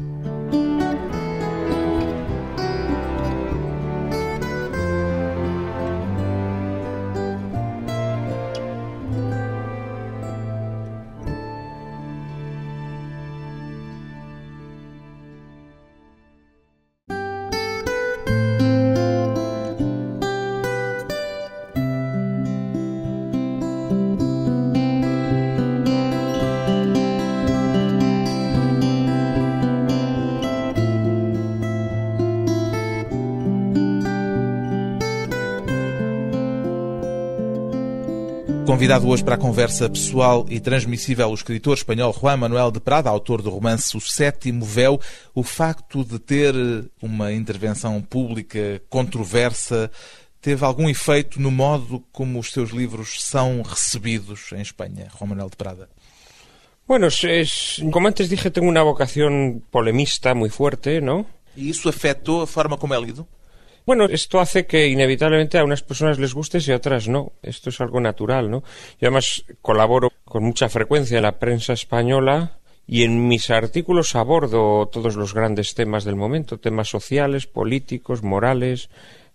Convidado 38.85 39.09
hoje 39.09 39.25
para 39.25 39.37
a 39.37 39.39
conversa 39.39 39.89
pessoal 39.89 40.45
e 40.47 40.61
transmissível 40.61 41.31
o 41.31 41.35
escritor 41.35 41.73
espanhol 41.73 42.13
Juan 42.13 42.37
Manuel 42.37 42.71
de 42.71 42.81
Prada, 42.81 43.09
autor 43.09 43.41
do 43.41 43.49
romance 43.49 43.97
O 43.97 44.01
Sétimo 44.01 44.63
Véu. 44.63 45.01
O 45.35 45.43
facto 45.43 46.05
de 46.05 46.19
ter 46.19 46.55
uma 47.01 47.33
intervenção 47.33 48.03
pública 48.03 48.83
controversa 48.91 49.91
teve 50.39 50.67
algum 50.67 50.87
efeito 50.87 51.41
no 51.41 51.51
modo 51.51 52.05
como 52.13 52.39
os 52.39 52.53
seus 52.53 52.73
livros 52.73 53.25
são 53.25 53.63
recebidos 53.63 54.53
em 54.53 54.61
Espanha, 54.61 55.09
Juan 55.19 55.29
Manuel 55.29 55.49
de 55.49 55.57
Prada? 55.57 55.89
Bueno, 56.87 57.07
es, 57.07 57.83
como 57.91 58.07
antes 58.07 58.29
dije, 58.29 58.51
tengo 58.51 58.69
una 58.69 58.83
vocación 58.83 59.63
polemista 59.71 60.35
muy 60.35 60.51
fuerte, 60.51 61.01
¿no? 61.01 61.25
¿Y 61.57 61.71
eso 61.71 61.89
afectó 61.89 62.43
a 62.43 62.47
forma 62.47 62.77
como 62.77 62.95
he 62.95 63.01
leído? 63.01 63.27
Bueno, 63.87 64.07
esto 64.07 64.41
hace 64.41 64.67
que 64.67 64.89
inevitablemente 64.89 65.59
a 65.59 65.65
unas 65.65 65.83
personas 65.83 66.19
les 66.19 66.33
guste 66.33 66.59
y 66.67 66.71
a 66.71 66.77
otras 66.77 67.07
no. 67.07 67.33
Esto 67.43 67.69
es 67.69 67.81
algo 67.81 68.01
natural, 68.01 68.51
¿no? 68.51 68.63
Y 68.99 69.05
además 69.05 69.45
colaboro 69.61 70.11
con 70.25 70.43
mucha 70.43 70.71
frecuencia 70.71 71.19
en 71.19 71.23
la 71.23 71.39
prensa 71.39 71.75
española 71.75 72.59
y 72.87 73.03
en 73.03 73.29
mis 73.29 73.51
artículos 73.51 74.15
abordo 74.15 74.87
todos 74.87 75.17
los 75.17 75.35
grandes 75.35 75.75
temas 75.75 76.05
del 76.05 76.17
momento, 76.17 76.59
temas 76.59 76.89
sociales, 76.89 77.47
políticos, 77.47 78.23
morales, 78.23 78.89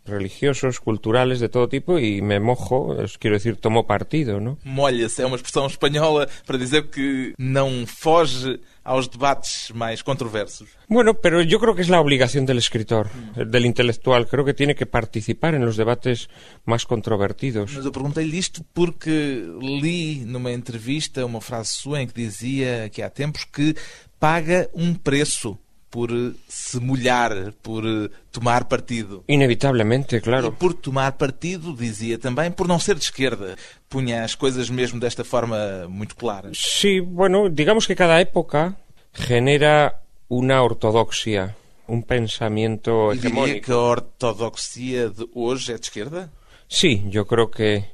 religiosos, 0.06 0.80
culturales, 0.80 1.40
de 1.40 1.50
todo 1.50 1.70
tipo, 1.70 1.98
e 1.98 2.22
me 2.22 2.40
mojo, 2.40 2.98
quiero 3.20 3.36
decir, 3.36 3.58
tomo 3.58 3.86
partido, 3.86 4.40
¿no? 4.40 4.58
Molha-se 4.64 5.22
é 5.22 5.26
uma 5.26 5.36
expressão 5.36 5.68
espanhola 5.68 6.28
para 6.46 6.58
dizer 6.58 6.90
que 6.90 7.34
não 7.38 7.86
foge 7.86 8.60
aos 8.84 9.10
debates 9.10 9.72
mais 9.74 10.02
controversos. 10.02 10.70
Bueno, 10.88 11.14
pero 11.14 11.42
yo 11.42 11.60
creo 11.60 11.76
que 11.76 11.82
es 11.82 11.90
la 11.90 12.02
obligación 12.02 12.46
del 12.46 12.58
escritor, 12.58 13.10
del 13.36 13.66
intelectual. 13.66 14.28
Creo 14.28 14.46
que 14.46 14.54
tiene 14.54 14.76
que 14.76 14.86
participar 14.86 15.56
en 15.56 15.66
los 15.66 15.78
debates 15.78 16.30
más 16.66 16.86
controvertidos. 16.86 17.72
Mas 17.76 17.86
eu 17.86 17.92
perguntei-lhe 17.92 18.38
isto 18.38 18.66
porque 18.74 19.46
li 19.60 20.26
numa 20.26 20.52
entrevista 20.52 21.26
uma 21.26 21.42
frase 21.42 21.74
sua 21.74 22.02
em 22.02 22.08
que 22.08 22.14
dizia 22.14 22.90
que 22.90 23.02
há 23.02 23.10
tempos 23.10 23.46
que 23.46 23.76
paga 24.20 24.70
um 24.74 24.94
preço 24.94 25.58
por 25.90 26.10
se 26.48 26.80
molhar, 26.80 27.54
por 27.62 27.84
tomar 28.32 28.68
partido. 28.68 29.24
Inevitablemente, 29.28 30.22
claro. 30.22 30.48
E 30.48 30.52
por 30.52 30.74
tomar 30.74 31.14
partido, 31.18 31.74
dizia 31.76 32.18
também, 32.18 32.52
por 32.52 32.68
não 32.68 32.80
ser 32.80 32.96
de 32.96 33.04
esquerda. 33.04 33.56
Punha 33.90 34.24
as 34.24 34.36
coisas 34.36 34.70
mesmo 34.70 35.00
desta 35.00 35.24
forma 35.24 35.88
muito 35.90 36.16
claras. 36.16 36.58
Sí, 36.58 37.00
bueno, 37.00 37.50
digamos 37.50 37.88
que 37.88 37.96
cada 37.96 38.20
época 38.22 38.78
genera 39.14 40.02
una 40.30 40.62
ortodoxia, 40.62 41.56
un 41.88 42.04
pensamiento 42.04 43.12
E 43.12 43.16
diria 43.16 43.30
hegemónico. 43.30 43.66
que 43.66 43.72
a 43.72 43.78
ortodoxia 43.78 45.10
de 45.10 45.26
hoje 45.34 45.74
é 45.74 45.78
de 45.78 45.82
esquerda? 45.82 46.30
Sí, 46.68 47.04
yo 47.10 47.26
creo 47.26 47.50
que, 47.50 47.86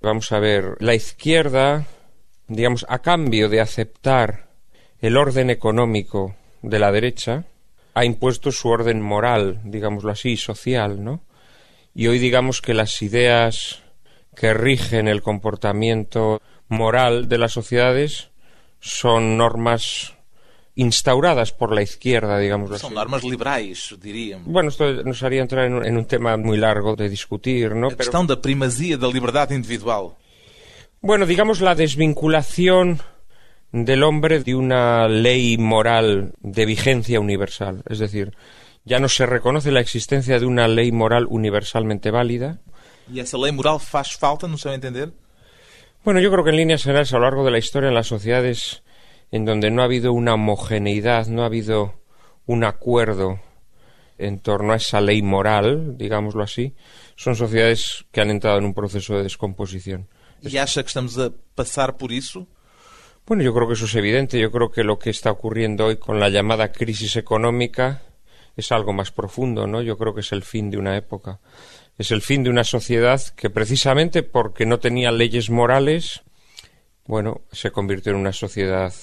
vamos 0.00 0.30
a 0.30 0.38
ver, 0.38 0.76
la 0.78 0.94
izquierda, 0.94 1.84
digamos, 2.46 2.86
a 2.88 3.00
cambio 3.00 3.48
de 3.48 3.60
aceptar 3.60 4.46
el 5.00 5.16
orden 5.16 5.50
económico 5.50 6.36
de 6.62 6.78
la 6.78 6.92
derecha, 6.92 7.44
ha 7.94 8.04
impuesto 8.04 8.52
su 8.52 8.68
orden 8.68 9.00
moral, 9.00 9.60
digámoslo 9.64 10.12
así, 10.12 10.36
social, 10.36 11.02
¿no? 11.02 11.22
Y 11.94 12.06
hoy 12.06 12.18
digamos 12.18 12.60
que 12.62 12.74
las 12.74 13.02
ideas 13.02 13.82
que 14.36 14.54
rigen 14.54 15.08
el 15.08 15.20
comportamiento 15.20 16.40
moral 16.68 17.28
de 17.28 17.38
las 17.38 17.52
sociedades 17.52 18.30
son 18.80 19.36
normas 19.36 20.14
instauradas 20.76 21.50
por 21.50 21.74
la 21.74 21.82
izquierda, 21.82 22.38
así. 22.38 22.78
São 22.78 22.90
normas 22.94 23.24
liberais, 23.24 23.96
diríamos. 24.00 24.46
Bueno, 24.46 24.68
esto 24.68 25.02
nos 25.02 25.22
haría 25.24 25.42
entrar 25.42 25.66
en 25.66 25.74
un, 25.74 25.84
en 25.84 25.98
un 25.98 26.06
tema 26.06 26.36
muy 26.36 26.56
largo 26.56 26.94
de 26.94 27.08
discutir, 27.08 27.74
¿no? 27.74 27.88
A 27.88 27.96
questão 27.98 28.24
da 28.24 28.36
primazia 28.36 28.96
da 28.96 29.08
liberdade 29.10 29.56
individual. 29.58 30.14
Bueno, 31.02 31.26
digamos 31.26 31.60
la 31.60 31.74
desvinculación 31.74 33.02
del 33.72 34.02
hombre 34.02 34.42
de 34.42 34.54
una 34.54 35.08
ley 35.08 35.58
moral 35.58 36.32
de 36.40 36.66
vigencia 36.66 37.20
universal. 37.20 37.82
Es 37.88 37.98
decir, 37.98 38.36
ya 38.84 38.98
no 38.98 39.08
se 39.08 39.26
reconoce 39.26 39.70
la 39.70 39.80
existencia 39.80 40.38
de 40.38 40.46
una 40.46 40.68
ley 40.68 40.92
moral 40.92 41.26
universalmente 41.28 42.10
válida. 42.10 42.60
E 43.12 43.20
essa 43.20 43.38
lei 43.38 43.52
moral 43.52 43.80
faz 43.80 44.16
falta, 44.16 44.48
no 44.48 44.58
seu 44.58 44.72
entender? 44.72 45.12
Bueno, 46.04 46.20
yo 46.20 46.30
creo 46.30 46.44
que 46.44 46.50
en 46.50 46.56
líneas 46.56 46.82
generales 46.82 47.12
a 47.12 47.18
lo 47.18 47.24
largo 47.24 47.44
de 47.44 47.50
la 47.50 47.58
historia 47.58 47.88
en 47.88 47.94
las 47.94 48.06
sociedades 48.06 48.82
en 49.30 49.44
donde 49.44 49.70
no 49.70 49.82
ha 49.82 49.84
habido 49.84 50.12
una 50.12 50.34
homogeneidad, 50.34 51.26
no 51.26 51.42
ha 51.42 51.46
habido 51.46 52.00
un 52.46 52.64
acuerdo 52.64 53.40
en 54.16 54.40
torno 54.40 54.72
a 54.72 54.76
esa 54.76 55.00
ley 55.00 55.22
moral, 55.22 55.96
digámoslo 55.96 56.42
así, 56.42 56.74
son 57.14 57.36
sociedades 57.36 58.06
que 58.10 58.20
han 58.20 58.30
entrado 58.30 58.58
en 58.58 58.64
un 58.64 58.74
proceso 58.74 59.16
de 59.16 59.22
descomposición. 59.22 60.08
E 60.42 60.58
acha 60.58 60.82
que 60.82 60.88
estamos 60.88 61.18
a 61.18 61.32
passar 61.54 61.96
por 61.96 62.12
isso? 62.12 62.46
Bueno, 63.28 63.42
yo 63.42 63.52
creo 63.52 63.68
que 63.68 63.74
eso 63.74 63.84
es 63.84 63.94
evidente. 63.94 64.40
Yo 64.40 64.50
creo 64.50 64.70
que 64.70 64.82
lo 64.82 64.98
que 64.98 65.10
está 65.10 65.30
ocurriendo 65.30 65.84
hoy 65.84 65.98
con 65.98 66.18
la 66.18 66.30
llamada 66.30 66.72
crisis 66.72 67.14
económica 67.16 68.00
es 68.56 68.72
algo 68.72 68.94
más 68.94 69.12
profundo, 69.12 69.66
¿no? 69.66 69.82
Yo 69.82 69.98
creo 69.98 70.14
que 70.14 70.22
es 70.22 70.32
el 70.32 70.42
fin 70.42 70.70
de 70.70 70.78
una 70.78 70.96
época. 70.96 71.38
Es 71.98 72.10
el 72.10 72.22
fin 72.22 72.42
de 72.42 72.48
una 72.48 72.64
sociedad 72.64 73.20
que 73.36 73.50
precisamente 73.50 74.22
porque 74.22 74.64
no 74.64 74.78
tenía 74.78 75.10
leyes 75.12 75.50
morales, 75.50 76.22
bueno, 77.04 77.42
se 77.52 77.70
convirtió 77.70 78.12
en 78.12 78.18
una 78.18 78.32
sociedad 78.32 78.94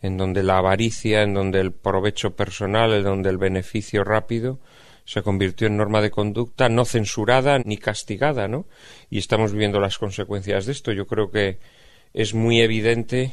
en 0.00 0.16
donde 0.16 0.42
la 0.42 0.56
avaricia, 0.56 1.20
en 1.20 1.34
donde 1.34 1.60
el 1.60 1.72
provecho 1.72 2.34
personal, 2.34 2.94
en 2.94 3.04
donde 3.04 3.28
el 3.28 3.36
beneficio 3.36 4.04
rápido 4.04 4.58
se 5.04 5.20
convirtió 5.20 5.66
en 5.66 5.76
norma 5.76 6.00
de 6.00 6.10
conducta 6.10 6.70
no 6.70 6.86
censurada 6.86 7.58
ni 7.58 7.76
castigada, 7.76 8.48
¿no? 8.48 8.64
Y 9.10 9.18
estamos 9.18 9.52
viviendo 9.52 9.80
las 9.80 9.98
consecuencias 9.98 10.64
de 10.64 10.72
esto. 10.72 10.92
Yo 10.92 11.06
creo 11.06 11.30
que 11.30 11.58
es 12.14 12.32
muy 12.32 12.62
evidente 12.62 13.32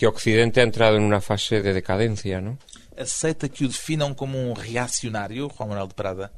que 0.00 0.06
Occidente 0.06 0.60
ha 0.60 0.64
entrado 0.64 0.96
en 0.96 1.02
una 1.02 1.20
fase 1.20 1.60
de 1.60 1.74
decadencia, 1.74 2.40
¿no? 2.40 2.56
Aceita 2.96 3.50
que 3.50 3.66
o 3.66 3.68
definam 3.68 4.14
como 4.14 4.40
um 4.40 4.54
reacionário, 4.54 5.50
Juan 5.50 5.68
Manuel 5.68 5.88
de 5.88 5.94
Prada? 5.94 6.32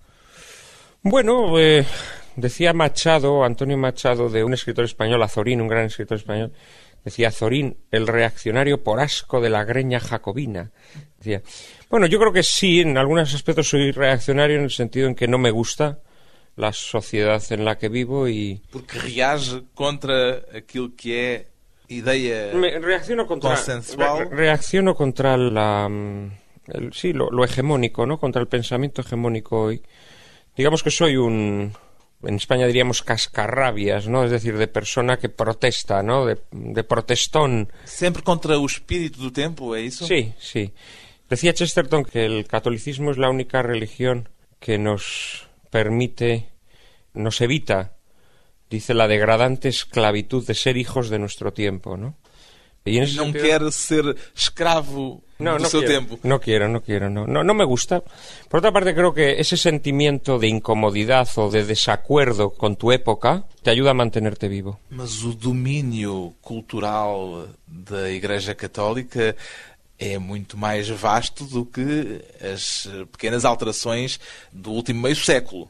Bueno, 1.01 1.57
eh, 1.61 1.87
decía 2.35 2.73
Machado, 2.73 3.45
Antonio 3.45 3.79
Machado, 3.79 4.29
de 4.29 4.43
un 4.43 4.53
escritor 4.53 4.85
español, 4.85 5.23
Azorín, 5.23 5.61
un 5.61 5.69
gran 5.69 5.85
escritor 5.85 6.17
español, 6.19 6.53
decía 7.05 7.29
Azorín, 7.29 7.77
el 7.93 8.09
reaccionario 8.09 8.83
por 8.83 8.99
asco 8.99 9.41
de 9.41 9.51
la 9.51 9.63
greña 9.63 10.01
jacobina. 10.01 10.73
Decía, 11.19 11.41
bueno, 11.89 12.07
yo 12.07 12.19
creo 12.19 12.33
que 12.33 12.43
sí, 12.43 12.81
en 12.81 12.99
algunos 12.99 13.33
aspectos 13.33 13.69
soy 13.69 13.93
reaccionario 13.93 14.57
en 14.57 14.65
el 14.65 14.73
sentido 14.73 15.07
en 15.07 15.15
que 15.15 15.29
no 15.29 15.39
me 15.39 15.53
gusta 15.53 16.01
la 16.57 16.73
sociedad 16.73 17.41
en 17.51 17.65
la 17.65 17.79
que 17.79 17.89
vivo 17.89 18.27
y... 18.27 18.61
Porque 18.73 18.99
reage 18.99 19.63
contra 19.73 20.43
aquilo 20.53 20.97
que 20.97 21.15
é 21.15 21.52
ideia 21.89 22.53
Me 22.55 22.79
reacciono 22.79 23.27
contra 23.27 23.51
consensual. 23.55 24.31
re- 24.31 24.37
reacciono 24.37 24.95
contra 24.95 25.37
la 25.37 25.89
mm, 25.89 26.31
el- 26.69 26.93
sí 26.93 27.13
lo, 27.13 27.31
lo 27.31 27.45
hegemónico 27.45 28.07
no 28.07 28.19
contra 28.19 28.41
el 28.41 28.49
pensamiento 28.49 29.01
hegemónico 29.03 29.61
hoy. 29.63 29.83
Digamos 30.57 30.83
que 30.83 30.91
soy 30.91 31.17
un 31.17 31.73
en 32.25 32.37
España 32.37 32.67
diríamos 32.69 33.03
cascarrabias 33.03 34.07
no 34.07 34.23
es 34.25 34.31
decir 34.31 34.57
de 34.57 34.69
persona 34.69 35.17
que 35.19 35.29
protesta 35.29 36.03
no 36.05 36.25
de, 36.25 36.39
de 36.53 36.85
protestón. 36.85 37.73
Sempre 37.85 38.23
contra 38.23 38.57
o 38.59 38.65
espírito 38.67 39.19
do 39.21 39.33
tempo, 39.33 39.75
é 39.75 39.83
isso? 39.83 40.07
sí 40.07 40.33
sí. 40.39 40.73
Decía 41.29 41.55
Chesterton 41.55 42.05
que 42.05 42.27
el 42.27 42.47
catolicismo 42.47 43.11
es 43.11 43.17
la 43.19 43.31
única 43.31 43.63
religión 43.63 44.29
que 44.61 44.79
nos 44.79 45.49
permite 45.71 46.51
nos 47.15 47.41
evita 47.41 47.97
dice 48.77 48.95
la 48.95 49.07
degradante 49.07 49.69
esclavitud 49.69 50.47
de 50.47 50.55
ser 50.55 50.77
hijos 50.77 51.09
de 51.11 51.19
nuestro 51.19 51.53
tiempo 51.53 51.97
no 51.97 52.15
y 52.85 52.97
en 52.99 53.05
ese 53.05 53.15
Não 53.17 53.27
sentido- 53.27 53.45
quer 53.45 53.63
ser 53.73 54.17
escravo 54.35 55.23
No, 55.39 55.53
do 55.55 55.61
no 55.61 55.69
seu 55.69 55.81
quiero, 55.83 55.95
tempo. 55.95 56.19
no 56.25 56.41
quiero, 56.41 56.69
no 56.69 56.81
quiero, 56.83 57.09
no, 57.11 57.27
no, 57.27 57.43
no 57.45 57.55
me 57.55 57.65
gusta. 57.65 58.03
Por 58.49 58.59
otra 58.59 58.73
parte, 58.73 58.93
creo 58.95 59.13
que 59.15 59.41
ese 59.41 59.57
sentimiento 59.57 60.39
de 60.39 60.49
incomodidad 60.49 61.29
o 61.37 61.49
de 61.51 61.65
desacuerdo 61.65 62.51
con 62.51 62.75
tu 62.77 62.91
época 62.91 63.45
te 63.63 63.71
ayuda 63.71 63.91
a 63.91 63.95
mantenerte 63.95 64.49
vivo. 64.49 64.81
Mas 64.91 65.23
o 65.23 65.33
domínio 65.33 66.35
cultural 66.41 67.47
da 67.69 68.11
Igreja 68.11 68.55
Católica 68.55 69.37
é 69.99 70.19
muito 70.19 70.57
mais 70.57 70.89
vasto 70.89 71.45
do 71.45 71.65
que 71.67 72.21
as 72.43 72.89
pequenas 73.13 73.45
alterações 73.45 74.19
do 74.53 74.71
último 74.73 75.03
meio 75.03 75.15
século. 75.17 75.69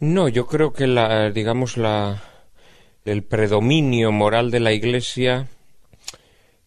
No, 0.00 0.28
yo 0.28 0.46
creo 0.46 0.72
que 0.72 0.86
la, 0.86 1.30
digamos, 1.30 1.76
la, 1.76 2.22
el 3.04 3.22
predominio 3.22 4.10
moral 4.12 4.50
de 4.50 4.60
la 4.60 4.72
Iglesia 4.72 5.48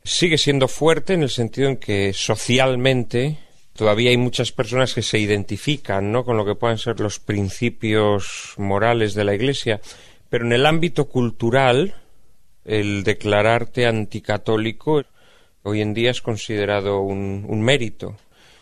sigue 0.03 0.37
siendo 0.37 0.67
fuerte 0.67 1.13
en 1.13 1.23
el 1.23 1.29
sentido 1.29 1.69
en 1.69 1.77
que 1.77 2.13
socialmente 2.13 3.39
todavía 3.75 4.11
hay 4.11 4.17
muchas 4.17 4.51
personas 4.51 4.93
que 4.93 5.01
se 5.01 5.17
identifican 5.17 6.11
¿no? 6.11 6.23
con 6.23 6.37
lo 6.37 6.45
que 6.45 6.53
puedan 6.53 6.77
ser 6.77 6.99
los 6.99 7.19
principios 7.19 8.53
morales 8.57 9.15
de 9.15 9.23
la 9.23 9.33
Iglesia, 9.33 9.81
pero 10.29 10.45
en 10.45 10.53
el 10.53 10.67
ámbito 10.67 11.05
cultural 11.05 11.95
el 12.65 13.03
declararte 13.03 13.87
anticatólico 13.87 15.03
hoy 15.63 15.81
en 15.81 15.95
día 15.95 16.11
es 16.11 16.21
considerado 16.21 17.01
un, 17.01 17.45
un 17.47 17.61
mérito. 17.61 18.15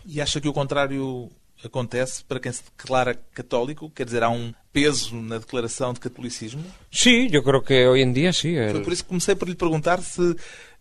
E 0.08 0.22
acha 0.22 0.40
que 0.40 0.50
o 0.50 0.54
contrário 0.54 1.30
acontece 1.63 2.24
para 2.24 2.39
quem 2.39 2.52
se 2.52 2.63
declara 2.63 3.19
católico? 3.34 3.89
Quer 3.89 4.06
dizer, 4.06 4.24
há 4.24 4.30
um 4.30 4.54
peso 4.74 5.15
na 5.15 5.38
declaração 5.38 5.93
de 5.93 6.00
catolicismo? 6.00 6.63
Sí, 6.91 7.30
yo 7.30 7.43
creo 7.43 7.62
que 7.62 7.88
hoy 7.88 8.02
en 8.02 8.13
día 8.13 8.34
sí. 8.34 8.56
Foi 8.71 8.82
por 8.82 8.93
isso 8.93 9.04
que 9.04 9.10
comecei 9.10 9.36
por 9.36 9.47
lhe 9.47 9.56
perguntar 9.56 10.02
se 10.02 10.36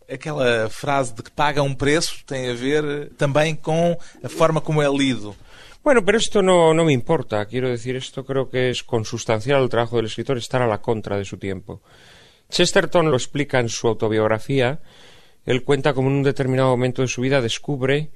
aquela 0.08 0.68
frase 0.68 1.14
de 1.14 1.22
que 1.22 1.30
paga 1.30 1.62
um 1.62 1.74
preço 1.74 2.24
tem 2.26 2.50
a 2.50 2.54
ver 2.54 3.10
também 3.16 3.54
com 3.54 3.96
a 4.22 4.28
forma 4.28 4.60
como 4.60 4.82
é 4.82 4.88
lido. 4.88 5.36
Bueno, 5.82 6.04
pero 6.04 6.18
esto 6.18 6.42
no, 6.42 6.74
no 6.74 6.84
me 6.84 6.92
importa. 6.92 7.46
Quiero 7.46 7.68
decir, 7.68 7.96
esto 7.96 8.24
creo 8.24 8.50
que 8.50 8.68
es 8.70 8.82
consustancial 8.82 9.62
al 9.62 9.68
trabajo 9.70 9.96
del 9.96 10.06
escritor, 10.06 10.36
estar 10.36 10.60
a 10.60 10.66
la 10.66 10.82
contra 10.82 11.16
de 11.16 11.24
su 11.24 11.38
tiempo. 11.38 11.80
Chesterton 12.50 13.10
lo 13.10 13.16
explica 13.16 13.60
en 13.60 13.68
su 13.68 13.88
autobiografía. 13.88 14.80
Él 15.46 15.62
cuenta 15.64 15.94
como 15.94 16.10
en 16.10 16.16
un 16.16 16.22
determinado 16.22 16.68
momento 16.70 17.00
de 17.00 17.08
su 17.08 17.22
vida 17.22 17.40
descubre 17.40 18.10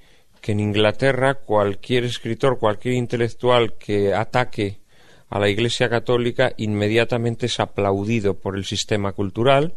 que 0.44 0.52
en 0.52 0.60
Inglaterra 0.60 1.36
cualquier 1.36 2.04
escritor, 2.04 2.58
cualquier 2.58 2.96
intelectual 2.96 3.78
que 3.78 4.12
ataque 4.12 4.78
a 5.30 5.38
la 5.38 5.48
Iglesia 5.48 5.88
Católica 5.88 6.52
inmediatamente 6.58 7.46
es 7.46 7.60
aplaudido 7.60 8.34
por 8.34 8.54
el 8.54 8.66
sistema 8.66 9.12
cultural 9.12 9.72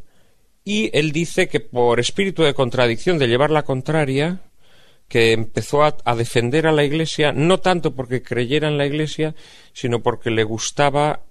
y 0.66 0.90
él 0.92 1.14
dice 1.14 1.48
que 1.48 1.62
por 1.62 2.02
espíritu 2.02 2.44
de 2.44 2.54
contradicción, 2.54 3.18
de 3.18 3.30
llevar 3.30 3.50
la 3.50 3.64
contraria, 3.64 4.42
que 5.08 5.32
empezó 5.32 5.86
a, 5.86 5.96
a 6.04 6.16
defender 6.18 6.68
a 6.68 6.74
la 6.74 6.84
Iglesia, 6.84 7.32
no 7.32 7.60
tanto 7.60 7.96
porque 7.96 8.22
creyera 8.22 8.68
en 8.68 8.78
la 8.78 8.86
Iglesia, 8.86 9.36
sino 9.72 10.04
porque 10.04 10.32
le 10.32 10.44
gustaba, 10.44 11.22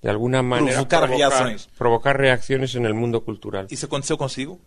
de 0.00 0.08
alguna 0.08 0.40
manera, 0.40 0.88
Provocar 0.88 1.10
reacciones. 1.10 1.68
provocar 1.76 2.16
reacciones 2.16 2.74
en 2.76 2.86
el 2.86 2.94
mundo 2.94 3.24
cultural. 3.24 3.66
Isso 3.68 3.84
aconteceu 3.84 4.16
consigo? 4.16 4.58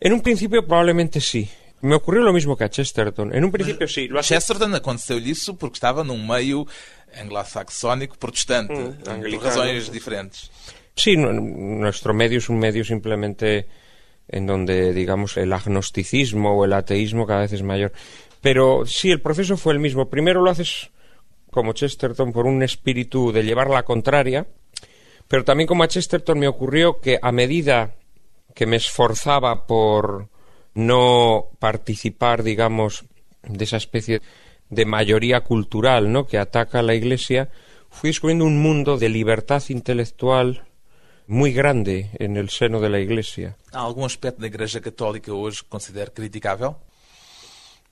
En 0.00 0.14
un 0.14 0.22
principio 0.22 0.66
probablemente 0.66 1.20
sí. 1.20 1.50
Me 1.84 1.94
ocurrió 1.96 2.22
lo 2.22 2.32
mismo 2.32 2.56
que 2.56 2.64
a 2.64 2.70
Chesterton. 2.70 3.34
En 3.34 3.44
un 3.44 3.52
principio 3.52 3.86
sí. 3.86 4.08
Lo 4.08 4.18
hace- 4.18 4.34
Chesterton 4.34 4.74
aconteceu-lhe 4.74 5.30
isso 5.30 5.54
porque 5.56 5.76
estava 5.76 6.02
num 6.02 6.16
meio 6.26 6.66
anglo-saxónico 7.14 8.16
protestante, 8.16 8.74
por 8.74 9.12
anglicano. 9.12 9.44
razões 9.50 9.90
diferentes. 9.92 10.50
Sí, 10.96 11.16
nu- 11.16 11.32
nuestro 11.32 12.14
medio 12.14 12.38
es 12.38 12.48
un 12.48 12.58
medio 12.58 12.84
simplemente 12.84 13.66
en 14.28 14.46
donde, 14.46 14.92
digamos, 14.94 15.36
el 15.36 15.52
agnosticismo 15.52 16.56
o 16.56 16.64
el 16.64 16.72
ateísmo 16.72 17.26
cada 17.26 17.40
vez 17.40 17.52
es 17.52 17.62
mayor. 17.62 17.92
Pero 18.40 18.84
sí, 18.86 19.10
el 19.10 19.20
proceso 19.20 19.56
fue 19.56 19.72
el 19.74 19.78
mismo. 19.80 20.08
Primero 20.08 20.40
lo 20.42 20.50
haces 20.50 20.90
como 21.50 21.72
Chesterton 21.72 22.32
por 22.32 22.46
un 22.46 22.62
espíritu 22.62 23.32
de 23.32 23.42
llevar 23.42 23.68
la 23.70 23.82
contraria, 23.84 24.46
pero 25.28 25.44
también 25.44 25.66
como 25.66 25.82
a 25.84 25.88
Chesterton 25.88 26.38
me 26.38 26.48
ocurrió 26.48 27.00
que 27.00 27.18
a 27.20 27.30
medida 27.32 27.94
que 28.54 28.66
me 28.66 28.76
esforzaba 28.76 29.66
por 29.66 30.28
no 30.74 31.46
participar, 31.58 32.42
digamos, 32.42 33.04
de 33.42 33.64
esa 33.64 33.76
especie 33.76 34.20
de 34.70 34.84
mayoría 34.84 35.40
cultural, 35.42 36.12
¿no? 36.12 36.26
que 36.26 36.38
ataca 36.38 36.80
a 36.80 36.82
la 36.82 36.94
Iglesia, 36.94 37.50
fui 37.90 38.10
descubriendo 38.10 38.44
un 38.44 38.60
mundo 38.60 38.98
de 38.98 39.08
libertad 39.08 39.62
intelectual 39.68 40.64
muy 41.26 41.52
grande 41.52 42.10
en 42.18 42.36
el 42.36 42.50
seno 42.50 42.80
de 42.80 42.90
la 42.90 43.00
Iglesia. 43.00 43.56
Algum 43.72 44.04
aspecto 44.04 44.42
da 44.42 44.46
Igreja 44.46 44.80
Católica 44.80 45.32
hoje 45.32 45.62
que 45.62 45.68
considere 45.68 46.12
criticável? 46.12 46.76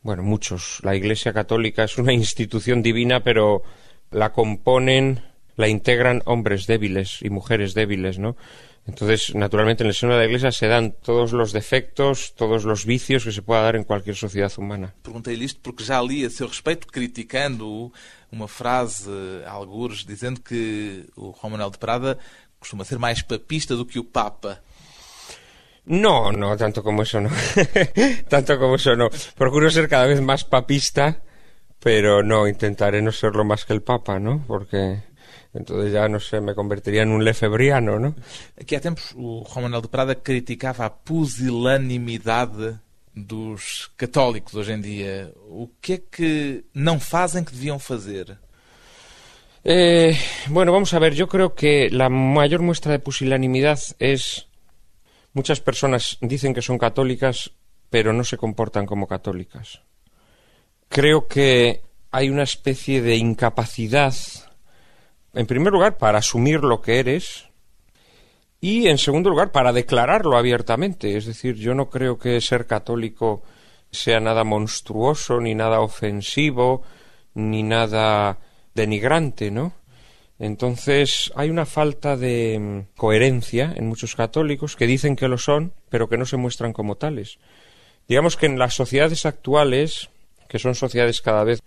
Bueno, 0.02 0.22
muchos. 0.22 0.80
La 0.82 0.94
Iglesia 0.94 1.32
Católica 1.32 1.84
es 1.84 1.96
una 1.96 2.12
institución 2.12 2.82
divina, 2.82 3.22
pero 3.22 3.62
la 4.10 4.32
componen, 4.32 5.22
la 5.56 5.68
integran 5.68 6.22
hombres 6.24 6.66
débiles 6.66 7.20
y 7.22 7.30
mujeres 7.30 7.74
débiles, 7.74 8.18
¿no? 8.18 8.36
Entonces, 8.84 9.34
naturalmente, 9.34 9.84
en 9.84 9.88
el 9.88 9.94
seno 9.94 10.14
de 10.14 10.18
la 10.18 10.24
Iglesia 10.26 10.50
se 10.50 10.66
dan 10.66 10.92
todos 10.92 11.32
los 11.32 11.52
defectos, 11.52 12.34
todos 12.34 12.64
los 12.64 12.84
vicios 12.84 13.24
que 13.24 13.30
se 13.30 13.42
pueda 13.42 13.62
dar 13.62 13.76
en 13.76 13.84
cualquier 13.84 14.16
sociedad 14.16 14.50
humana. 14.56 14.92
Perguntei-lhe 15.02 15.44
isto 15.44 15.60
porque 15.62 15.84
já 15.84 16.02
li 16.02 16.24
a 16.24 16.30
seu 16.30 16.48
respeito, 16.48 16.88
criticando 16.88 17.92
uma 18.32 18.48
frase, 18.48 19.10
algures, 19.46 20.04
dizendo 20.04 20.40
que 20.40 21.06
o 21.14 21.30
Juan 21.30 21.52
Manuel 21.52 21.70
de 21.70 21.78
Prada 21.78 22.18
costuma 22.58 22.84
ser 22.84 22.98
mais 22.98 23.22
papista 23.22 23.76
do 23.76 23.86
que 23.86 24.00
o 24.00 24.04
Papa. 24.04 24.58
No, 25.86 26.32
no, 26.32 26.56
tanto 26.56 26.82
como 26.82 27.02
eso 27.02 27.20
no. 27.20 27.30
tanto 28.28 28.58
como 28.58 28.76
eso 28.76 28.96
no. 28.96 29.10
Procuro 29.36 29.70
ser 29.70 29.88
cada 29.88 30.06
vez 30.06 30.20
más 30.20 30.44
papista, 30.44 31.22
pero 31.78 32.22
no, 32.22 32.48
intentaré 32.48 33.00
no 33.00 33.12
serlo 33.12 33.44
más 33.44 33.64
que 33.64 33.74
el 33.74 33.82
Papa, 33.82 34.18
¿no? 34.18 34.42
Porque 34.46 35.02
entonces 35.54 35.92
ya, 35.92 36.08
no 36.08 36.18
sé, 36.18 36.40
me 36.40 36.54
convertiría 36.54 37.02
en 37.02 37.10
un 37.10 37.24
lefebriano, 37.24 37.98
¿no? 37.98 38.14
Aqui 38.60 38.74
há 38.74 38.80
tempos 38.80 39.14
o 39.16 39.44
Juan 39.44 39.64
Manuel 39.64 39.82
de 39.82 39.88
Prada 39.88 40.14
criticava 40.14 40.86
a 40.86 40.90
pusilanimidade 40.90 42.80
dos 43.14 43.90
católicos 43.96 44.54
hoje 44.54 44.72
em 44.72 44.80
dia. 44.80 45.32
O 45.48 45.68
que 45.80 45.92
é 45.94 45.98
que 45.98 46.64
não 46.74 46.98
fazem 46.98 47.44
que 47.44 47.52
deviam 47.52 47.78
fazer? 47.78 48.38
Eh, 49.64 50.16
bueno, 50.48 50.72
vamos 50.72 50.92
a 50.94 50.98
ver, 50.98 51.14
yo 51.14 51.28
creo 51.28 51.54
que 51.54 51.88
la 51.90 52.08
mayor 52.08 52.62
muestra 52.62 52.92
de 52.92 52.98
pusilanimidad 52.98 53.78
es 53.98 54.48
muchas 55.34 55.60
personas 55.60 56.18
dicen 56.20 56.54
que 56.54 56.62
son 56.62 56.78
católicas, 56.78 57.52
pero 57.90 58.12
no 58.12 58.24
se 58.24 58.38
comportan 58.38 58.86
como 58.86 59.06
católicas. 59.06 59.82
Creo 60.88 61.28
que 61.28 61.82
hay 62.10 62.28
una 62.28 62.42
especie 62.42 63.02
de 63.02 63.16
incapacidad, 63.16 64.14
en 65.34 65.46
primer 65.46 65.72
lugar, 65.72 65.98
para 65.98 66.18
asumir 66.18 66.60
lo 66.60 66.80
que 66.80 66.98
eres 66.98 67.48
y, 68.60 68.88
en 68.88 68.98
segundo 68.98 69.30
lugar, 69.30 69.50
para 69.50 69.72
declararlo 69.72 70.36
abiertamente. 70.36 71.16
Es 71.16 71.26
decir, 71.26 71.56
yo 71.56 71.74
no 71.74 71.90
creo 71.90 72.18
que 72.18 72.40
ser 72.40 72.66
católico 72.66 73.42
sea 73.90 74.20
nada 74.20 74.44
monstruoso, 74.44 75.40
ni 75.40 75.54
nada 75.54 75.80
ofensivo, 75.80 76.82
ni 77.34 77.62
nada 77.62 78.38
denigrante, 78.74 79.50
¿no? 79.50 79.74
Entonces 80.38 81.32
hay 81.36 81.50
una 81.50 81.66
falta 81.66 82.16
de 82.16 82.58
mm, 82.58 82.96
coherencia 82.96 83.72
en 83.76 83.86
muchos 83.86 84.16
católicos 84.16 84.76
que 84.76 84.86
dicen 84.86 85.14
que 85.14 85.28
lo 85.28 85.38
son, 85.38 85.72
pero 85.88 86.08
que 86.08 86.16
no 86.16 86.26
se 86.26 86.36
muestran 86.36 86.72
como 86.72 86.96
tales. 86.96 87.38
Digamos 88.08 88.36
que 88.36 88.46
en 88.46 88.58
las 88.58 88.74
sociedades 88.74 89.26
actuales, 89.26 90.10
que 90.48 90.58
son 90.58 90.74
sociedades 90.74 91.20
cada 91.20 91.44
vez 91.44 91.62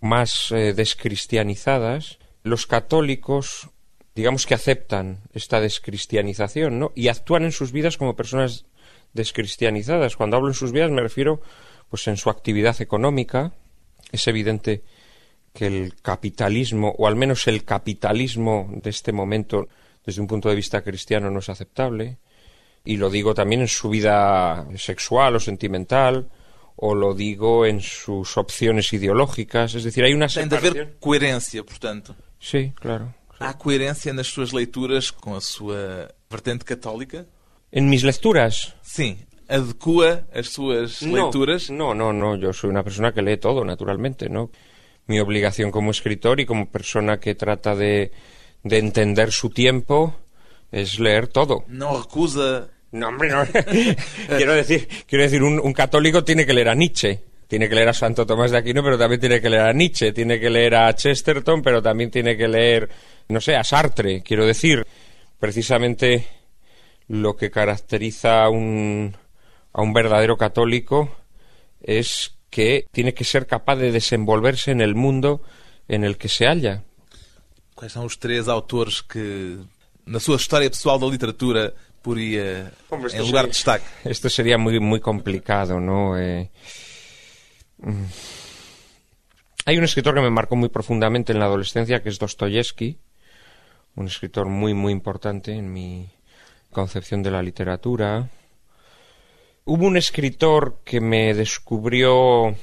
más 0.00 0.50
eh, 0.50 0.72
descristianizadas, 0.74 2.18
los 2.42 2.66
católicos, 2.66 3.70
digamos 4.14 4.46
que 4.46 4.54
aceptan 4.54 5.20
esta 5.32 5.60
descristianización, 5.60 6.78
¿no? 6.78 6.92
Y 6.94 7.08
actúan 7.08 7.44
en 7.44 7.52
sus 7.52 7.72
vidas 7.72 7.96
como 7.96 8.16
personas 8.16 8.66
descristianizadas. 9.12 10.16
Cuando 10.16 10.36
hablo 10.36 10.48
en 10.48 10.54
sus 10.54 10.72
vidas 10.72 10.90
me 10.90 11.02
refiero, 11.02 11.40
pues, 11.88 12.06
en 12.08 12.16
su 12.16 12.30
actividad 12.30 12.80
económica. 12.80 13.52
Es 14.10 14.26
evidente 14.26 14.82
que 15.52 15.66
el 15.66 15.94
capitalismo, 16.00 16.94
o 16.96 17.06
al 17.06 17.16
menos 17.16 17.46
el 17.46 17.64
capitalismo 17.64 18.70
de 18.72 18.90
este 18.90 19.12
momento, 19.12 19.68
desde 20.04 20.20
un 20.20 20.26
punto 20.26 20.48
de 20.48 20.54
vista 20.54 20.82
cristiano, 20.82 21.30
no 21.30 21.40
es 21.40 21.48
aceptable. 21.48 22.18
Y 22.84 22.96
lo 22.96 23.10
digo 23.10 23.34
también 23.34 23.60
en 23.60 23.68
su 23.68 23.90
vida 23.90 24.66
sexual 24.76 25.36
o 25.36 25.40
sentimental, 25.40 26.30
o 26.84 26.96
lo 26.96 27.14
digo 27.14 27.64
en 27.64 27.80
sus 27.80 28.36
opciones 28.36 28.92
ideológicas. 28.92 29.74
Es 29.76 29.84
decir, 29.84 30.02
hay 30.02 30.14
una 30.14 30.26
Tem 30.26 30.48
de 30.48 30.56
separación. 30.58 30.90
coerência, 30.98 31.62
portanto. 31.62 32.16
Sí, 32.40 32.72
claro. 32.74 33.14
Há 33.38 33.54
coerência 33.54 34.12
nas 34.12 34.26
suas 34.26 34.50
leituras 34.52 35.10
com 35.12 35.34
a 35.36 35.40
sua 35.40 36.10
vertente 36.28 36.64
católica? 36.64 37.24
En 37.70 37.88
mis 37.88 38.02
lecturas. 38.02 38.74
Sim. 38.82 39.18
Adequa 39.48 40.24
as 40.34 40.48
suas 40.50 41.02
No, 41.02 41.14
leituras? 41.16 41.70
No, 41.70 41.94
no, 41.94 42.12
no. 42.12 42.36
Yo 42.36 42.52
soy 42.52 42.70
una 42.70 42.82
persona 42.82 43.12
que 43.12 43.22
lee 43.22 43.36
todo, 43.38 43.64
naturalmente, 43.64 44.28
¿no? 44.28 44.50
Mi 45.06 45.20
obligación 45.20 45.70
como 45.70 45.90
escritor 45.90 46.40
y 46.40 46.46
como 46.46 46.66
persona 46.70 47.18
que 47.20 47.34
trata 47.34 47.74
de, 47.76 48.10
de 48.64 48.78
entender 48.78 49.30
su 49.30 49.50
tiempo 49.50 50.14
es 50.72 50.98
leer 50.98 51.26
todo. 51.28 51.64
Não 51.68 51.94
recusa 52.00 52.70
No, 52.92 53.08
hombre, 53.08 53.30
no. 53.30 53.44
quiero 54.36 54.54
decir, 54.54 54.86
quiero 55.06 55.24
decir, 55.24 55.42
un, 55.42 55.72
católico 55.72 56.22
tiene 56.24 56.44
que 56.44 56.52
leer 56.52 56.68
a 56.68 56.74
Nietzsche. 56.74 57.20
Tiene 57.48 57.68
que 57.68 57.74
leer 57.74 57.88
a 57.88 57.94
Santo 57.94 58.26
Tomás 58.26 58.50
de 58.50 58.58
Aquino, 58.58 58.82
pero 58.82 58.96
también 58.96 59.20
tiene 59.20 59.40
que 59.40 59.50
leer 59.50 59.62
a 59.62 59.72
Nietzsche. 59.72 60.12
Tiene 60.12 60.38
que 60.38 60.48
leer 60.48 60.74
a 60.74 60.94
Chesterton, 60.94 61.62
pero 61.62 61.82
también 61.82 62.10
tiene 62.10 62.36
que 62.36 62.48
leer, 62.48 62.88
no 63.28 63.40
sé, 63.40 63.56
a 63.56 63.64
Sartre. 63.64 64.22
Quiero 64.22 64.46
decir, 64.46 64.86
precisamente 65.38 66.26
lo 67.08 67.36
que 67.36 67.50
caracteriza 67.50 68.44
a 68.44 68.48
un, 68.48 69.16
a 69.72 69.82
un 69.82 69.92
verdadero 69.92 70.36
católico 70.36 71.14
es 71.82 72.34
que 72.48 72.86
tiene 72.90 73.14
que 73.14 73.24
ser 73.24 73.46
capaz 73.46 73.76
de 73.76 73.92
desenvolverse 73.92 74.70
en 74.70 74.80
el 74.80 74.94
mundo 74.94 75.42
en 75.88 76.04
el 76.04 76.16
que 76.18 76.28
se 76.28 76.46
halla. 76.46 76.84
Quais 77.74 77.92
são 77.92 78.04
os 78.04 78.16
três 78.16 78.48
autores 78.48 79.00
que, 79.00 79.58
na 80.06 80.20
sua 80.20 80.36
história 80.36 80.70
pessoal 80.70 80.98
da 80.98 81.06
literatura, 81.06 81.74
poria 82.02 82.72
Hombre, 82.90 83.08
esto 83.08 83.22
em 83.22 83.26
lugar 83.26 83.46
de 83.46 83.54
sería- 83.54 83.78
destaque? 83.78 83.84
Esto 84.04 84.28
sería 84.28 84.58
muy, 84.58 84.80
muy 84.80 85.00
complicado, 85.00 85.80
¿no? 85.80 86.18
Eh, 86.18 86.50
mm. 87.78 88.04
hay 89.66 89.78
un 89.78 89.84
escritor 89.84 90.14
que 90.14 90.20
me 90.20 90.30
marcó 90.30 90.56
muy 90.56 90.68
profundamente 90.68 91.32
en 91.32 91.38
la 91.38 91.46
adolescencia, 91.46 92.02
que 92.02 92.08
es 92.08 92.18
Dostoyevsky, 92.18 92.98
un 93.96 94.06
escritor 94.06 94.46
muy, 94.48 94.74
muy 94.74 94.92
importante 94.92 95.52
en 95.52 95.72
mi 95.72 96.10
concepción 96.70 97.22
de 97.22 97.30
la 97.30 97.42
literatura. 97.42 98.28
Hubo 99.64 99.86
un 99.86 99.96
escritor 99.96 100.80
que 100.84 101.00
me 101.00 101.34
descubrió 101.34 102.56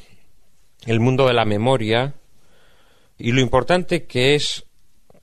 el 0.86 1.00
mundo 1.00 1.28
de 1.28 1.34
la 1.34 1.46
memoria, 1.46 2.14
Y 3.22 3.34
lo 3.34 3.42
importante 3.42 4.06
que 4.06 4.36
es 4.36 4.64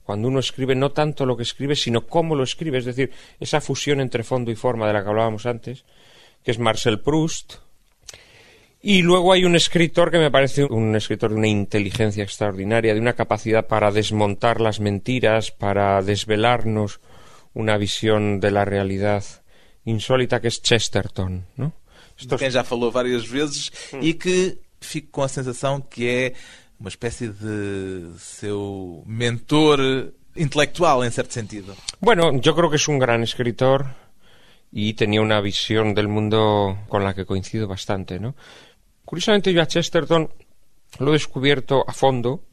cuando 0.07 0.29
uno 0.29 0.39
escribe 0.39 0.73
no 0.73 0.93
tanto 0.93 1.25
lo 1.25 1.35
que 1.35 1.43
escribe, 1.43 1.75
sino 1.75 2.07
cómo 2.07 2.33
lo 2.33 2.43
escribe, 2.43 2.77
es 2.77 2.85
decir, 2.85 3.11
esa 3.41 3.59
fusión 3.59 3.99
entre 3.99 4.23
fondo 4.23 4.51
y 4.51 4.55
forma 4.55 4.87
de 4.87 4.93
la 4.93 5.03
que 5.03 5.09
hablábamos 5.09 5.45
antes, 5.45 5.83
que 6.45 6.51
es 6.51 6.59
Marcel 6.59 7.01
Proust. 7.01 7.55
Y 8.81 9.01
luego 9.01 9.33
hay 9.33 9.43
un 9.43 9.57
escritor 9.57 10.09
que 10.09 10.17
me 10.17 10.31
parece 10.31 10.63
un 10.63 10.95
escritor 10.95 11.31
de 11.31 11.35
una 11.35 11.49
inteligencia 11.49 12.23
extraordinaria, 12.23 12.93
de 12.93 13.01
una 13.01 13.15
capacidad 13.15 13.67
para 13.67 13.91
desmontar 13.91 14.61
las 14.61 14.79
mentiras, 14.79 15.51
para 15.51 16.01
desvelarnos 16.01 17.01
una 17.53 17.75
visión 17.75 18.39
de 18.39 18.51
la 18.51 18.63
realidad 18.63 19.25
insólita, 19.83 20.39
que 20.39 20.47
es 20.47 20.61
Chesterton, 20.61 21.47
¿no? 21.57 21.73
De 22.17 22.37
quem 22.37 22.49
já 22.49 22.63
falou 22.63 22.91
várias 22.91 23.27
vezes 23.27 23.71
e 24.01 24.13
que 24.13 24.57
fico 24.79 25.09
com 25.11 25.21
a 25.21 25.27
sensação 25.27 25.81
que 25.81 26.07
é 26.07 26.33
uma 26.79 26.89
espécie 26.89 27.29
de 27.29 28.13
seu 28.19 29.03
mentor 29.05 30.13
intelectual, 30.35 31.03
en 31.03 31.11
cierto 31.11 31.33
sentido. 31.33 31.75
Bueno, 31.99 32.39
yo 32.39 32.55
creo 32.55 32.69
que 32.69 32.75
es 32.75 32.87
un 32.87 32.99
gran 32.99 33.23
escritor 33.23 33.87
y 34.71 34.93
tenía 34.93 35.21
una 35.21 35.41
visión 35.41 35.93
del 35.93 36.07
mundo 36.07 36.77
con 36.87 37.03
la 37.03 37.13
que 37.13 37.25
coincido 37.25 37.67
bastante, 37.67 38.19
¿no? 38.19 38.35
Curiosamente 39.05 39.53
yo 39.53 39.61
a 39.61 39.67
Chesterton 39.67 40.29
lo 40.99 41.09
he 41.09 41.13
descubierto 41.13 41.83
a 41.87 41.93
fondo. 41.93 42.43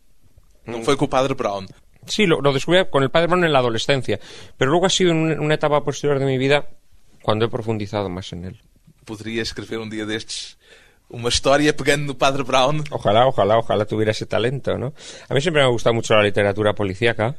No 0.67 0.83
fue 0.83 0.97
con 0.97 1.09
Padre 1.09 1.35
Brown. 1.35 1.67
Sí, 2.07 2.27
lo, 2.27 2.41
descubrí 2.53 2.85
con 2.91 3.03
el 3.03 3.11
Padre 3.11 3.29
Brown 3.29 3.45
en 3.45 3.53
la 3.53 3.59
adolescencia, 3.59 4.21
pero 4.57 4.71
luego 4.71 4.87
ha 4.87 4.91
sido 4.91 5.11
en 5.11 5.41
una 5.41 5.55
etapa 5.55 5.83
posterior 5.83 6.19
de 6.19 6.27
mi 6.27 6.39
vida 6.39 6.69
cuando 7.23 7.47
he 7.47 7.49
profundizado 7.49 8.09
más 8.09 8.33
en 8.33 8.45
él. 8.45 8.63
¿Podría 9.05 9.43
escribir 9.43 9.79
un 9.79 9.91
día 9.91 10.07
de 10.07 10.17
estos 10.17 10.59
una 11.09 11.29
historia 11.29 11.77
pegando 11.77 12.13
no 12.13 12.19
Padre 12.19 12.43
Brown. 12.43 12.85
Ojalá, 12.91 13.27
ojalá, 13.27 13.59
ojalá 13.59 13.85
tuviera 13.85 14.13
ese 14.13 14.27
talento, 14.27 14.79
¿no? 14.79 14.95
A 15.29 15.35
mí 15.35 15.41
siempre 15.41 15.63
me 15.63 15.69
ha 15.69 15.71
gustado 15.71 15.95
mucho 15.95 16.15
la 16.15 16.23
literatura 16.23 16.75
policíaca 16.75 17.37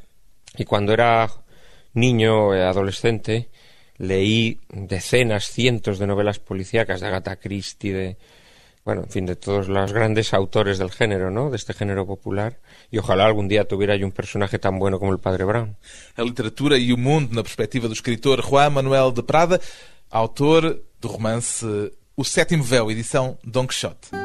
y 0.58 0.66
cuando 0.66 0.94
era 0.94 1.30
niño, 1.94 2.54
eh, 2.54 2.64
adolescente, 2.64 3.50
leí 3.98 4.60
decenas, 4.70 5.46
cientos 5.46 6.00
de 6.00 6.08
novelas 6.08 6.40
policíacas 6.40 7.02
de 7.02 7.08
Agatha 7.08 7.38
Christie, 7.38 7.94
de, 7.94 8.18
bueno, 8.84 9.04
en 9.04 9.10
fin, 9.10 9.26
de 9.26 9.36
todos 9.36 9.68
los 9.68 9.94
grandes 9.94 10.34
autores 10.34 10.78
del 10.78 10.92
género, 10.92 11.32
¿no? 11.32 11.50
De 11.50 11.56
este 11.56 11.74
género 11.74 12.06
popular. 12.06 12.60
Y 12.92 12.98
ojalá 12.98 13.26
algún 13.26 13.48
día 13.48 13.68
tuviera 13.68 13.96
yo 13.96 14.06
un 14.06 14.12
personaje 14.12 14.60
tan 14.60 14.78
bueno 14.78 15.00
como 15.00 15.12
el 15.12 15.20
Padre 15.20 15.46
Brown. 15.46 15.78
La 16.16 16.24
literatura 16.24 16.78
y 16.78 16.92
el 16.92 16.98
mundo 16.98 17.36
na 17.36 17.44
perspectiva 17.44 17.84
del 17.84 17.94
escritor 17.94 18.42
Juan 18.42 18.74
Manuel 18.74 19.14
de 19.14 19.24
Prada, 19.24 19.60
autor 20.10 20.84
do 21.02 21.10
romance 21.10 21.66
O 22.18 22.24
Sétimo 22.24 22.64
Véu, 22.64 22.90
edição 22.90 23.38
Don 23.44 23.68
Quixote. 23.68 24.25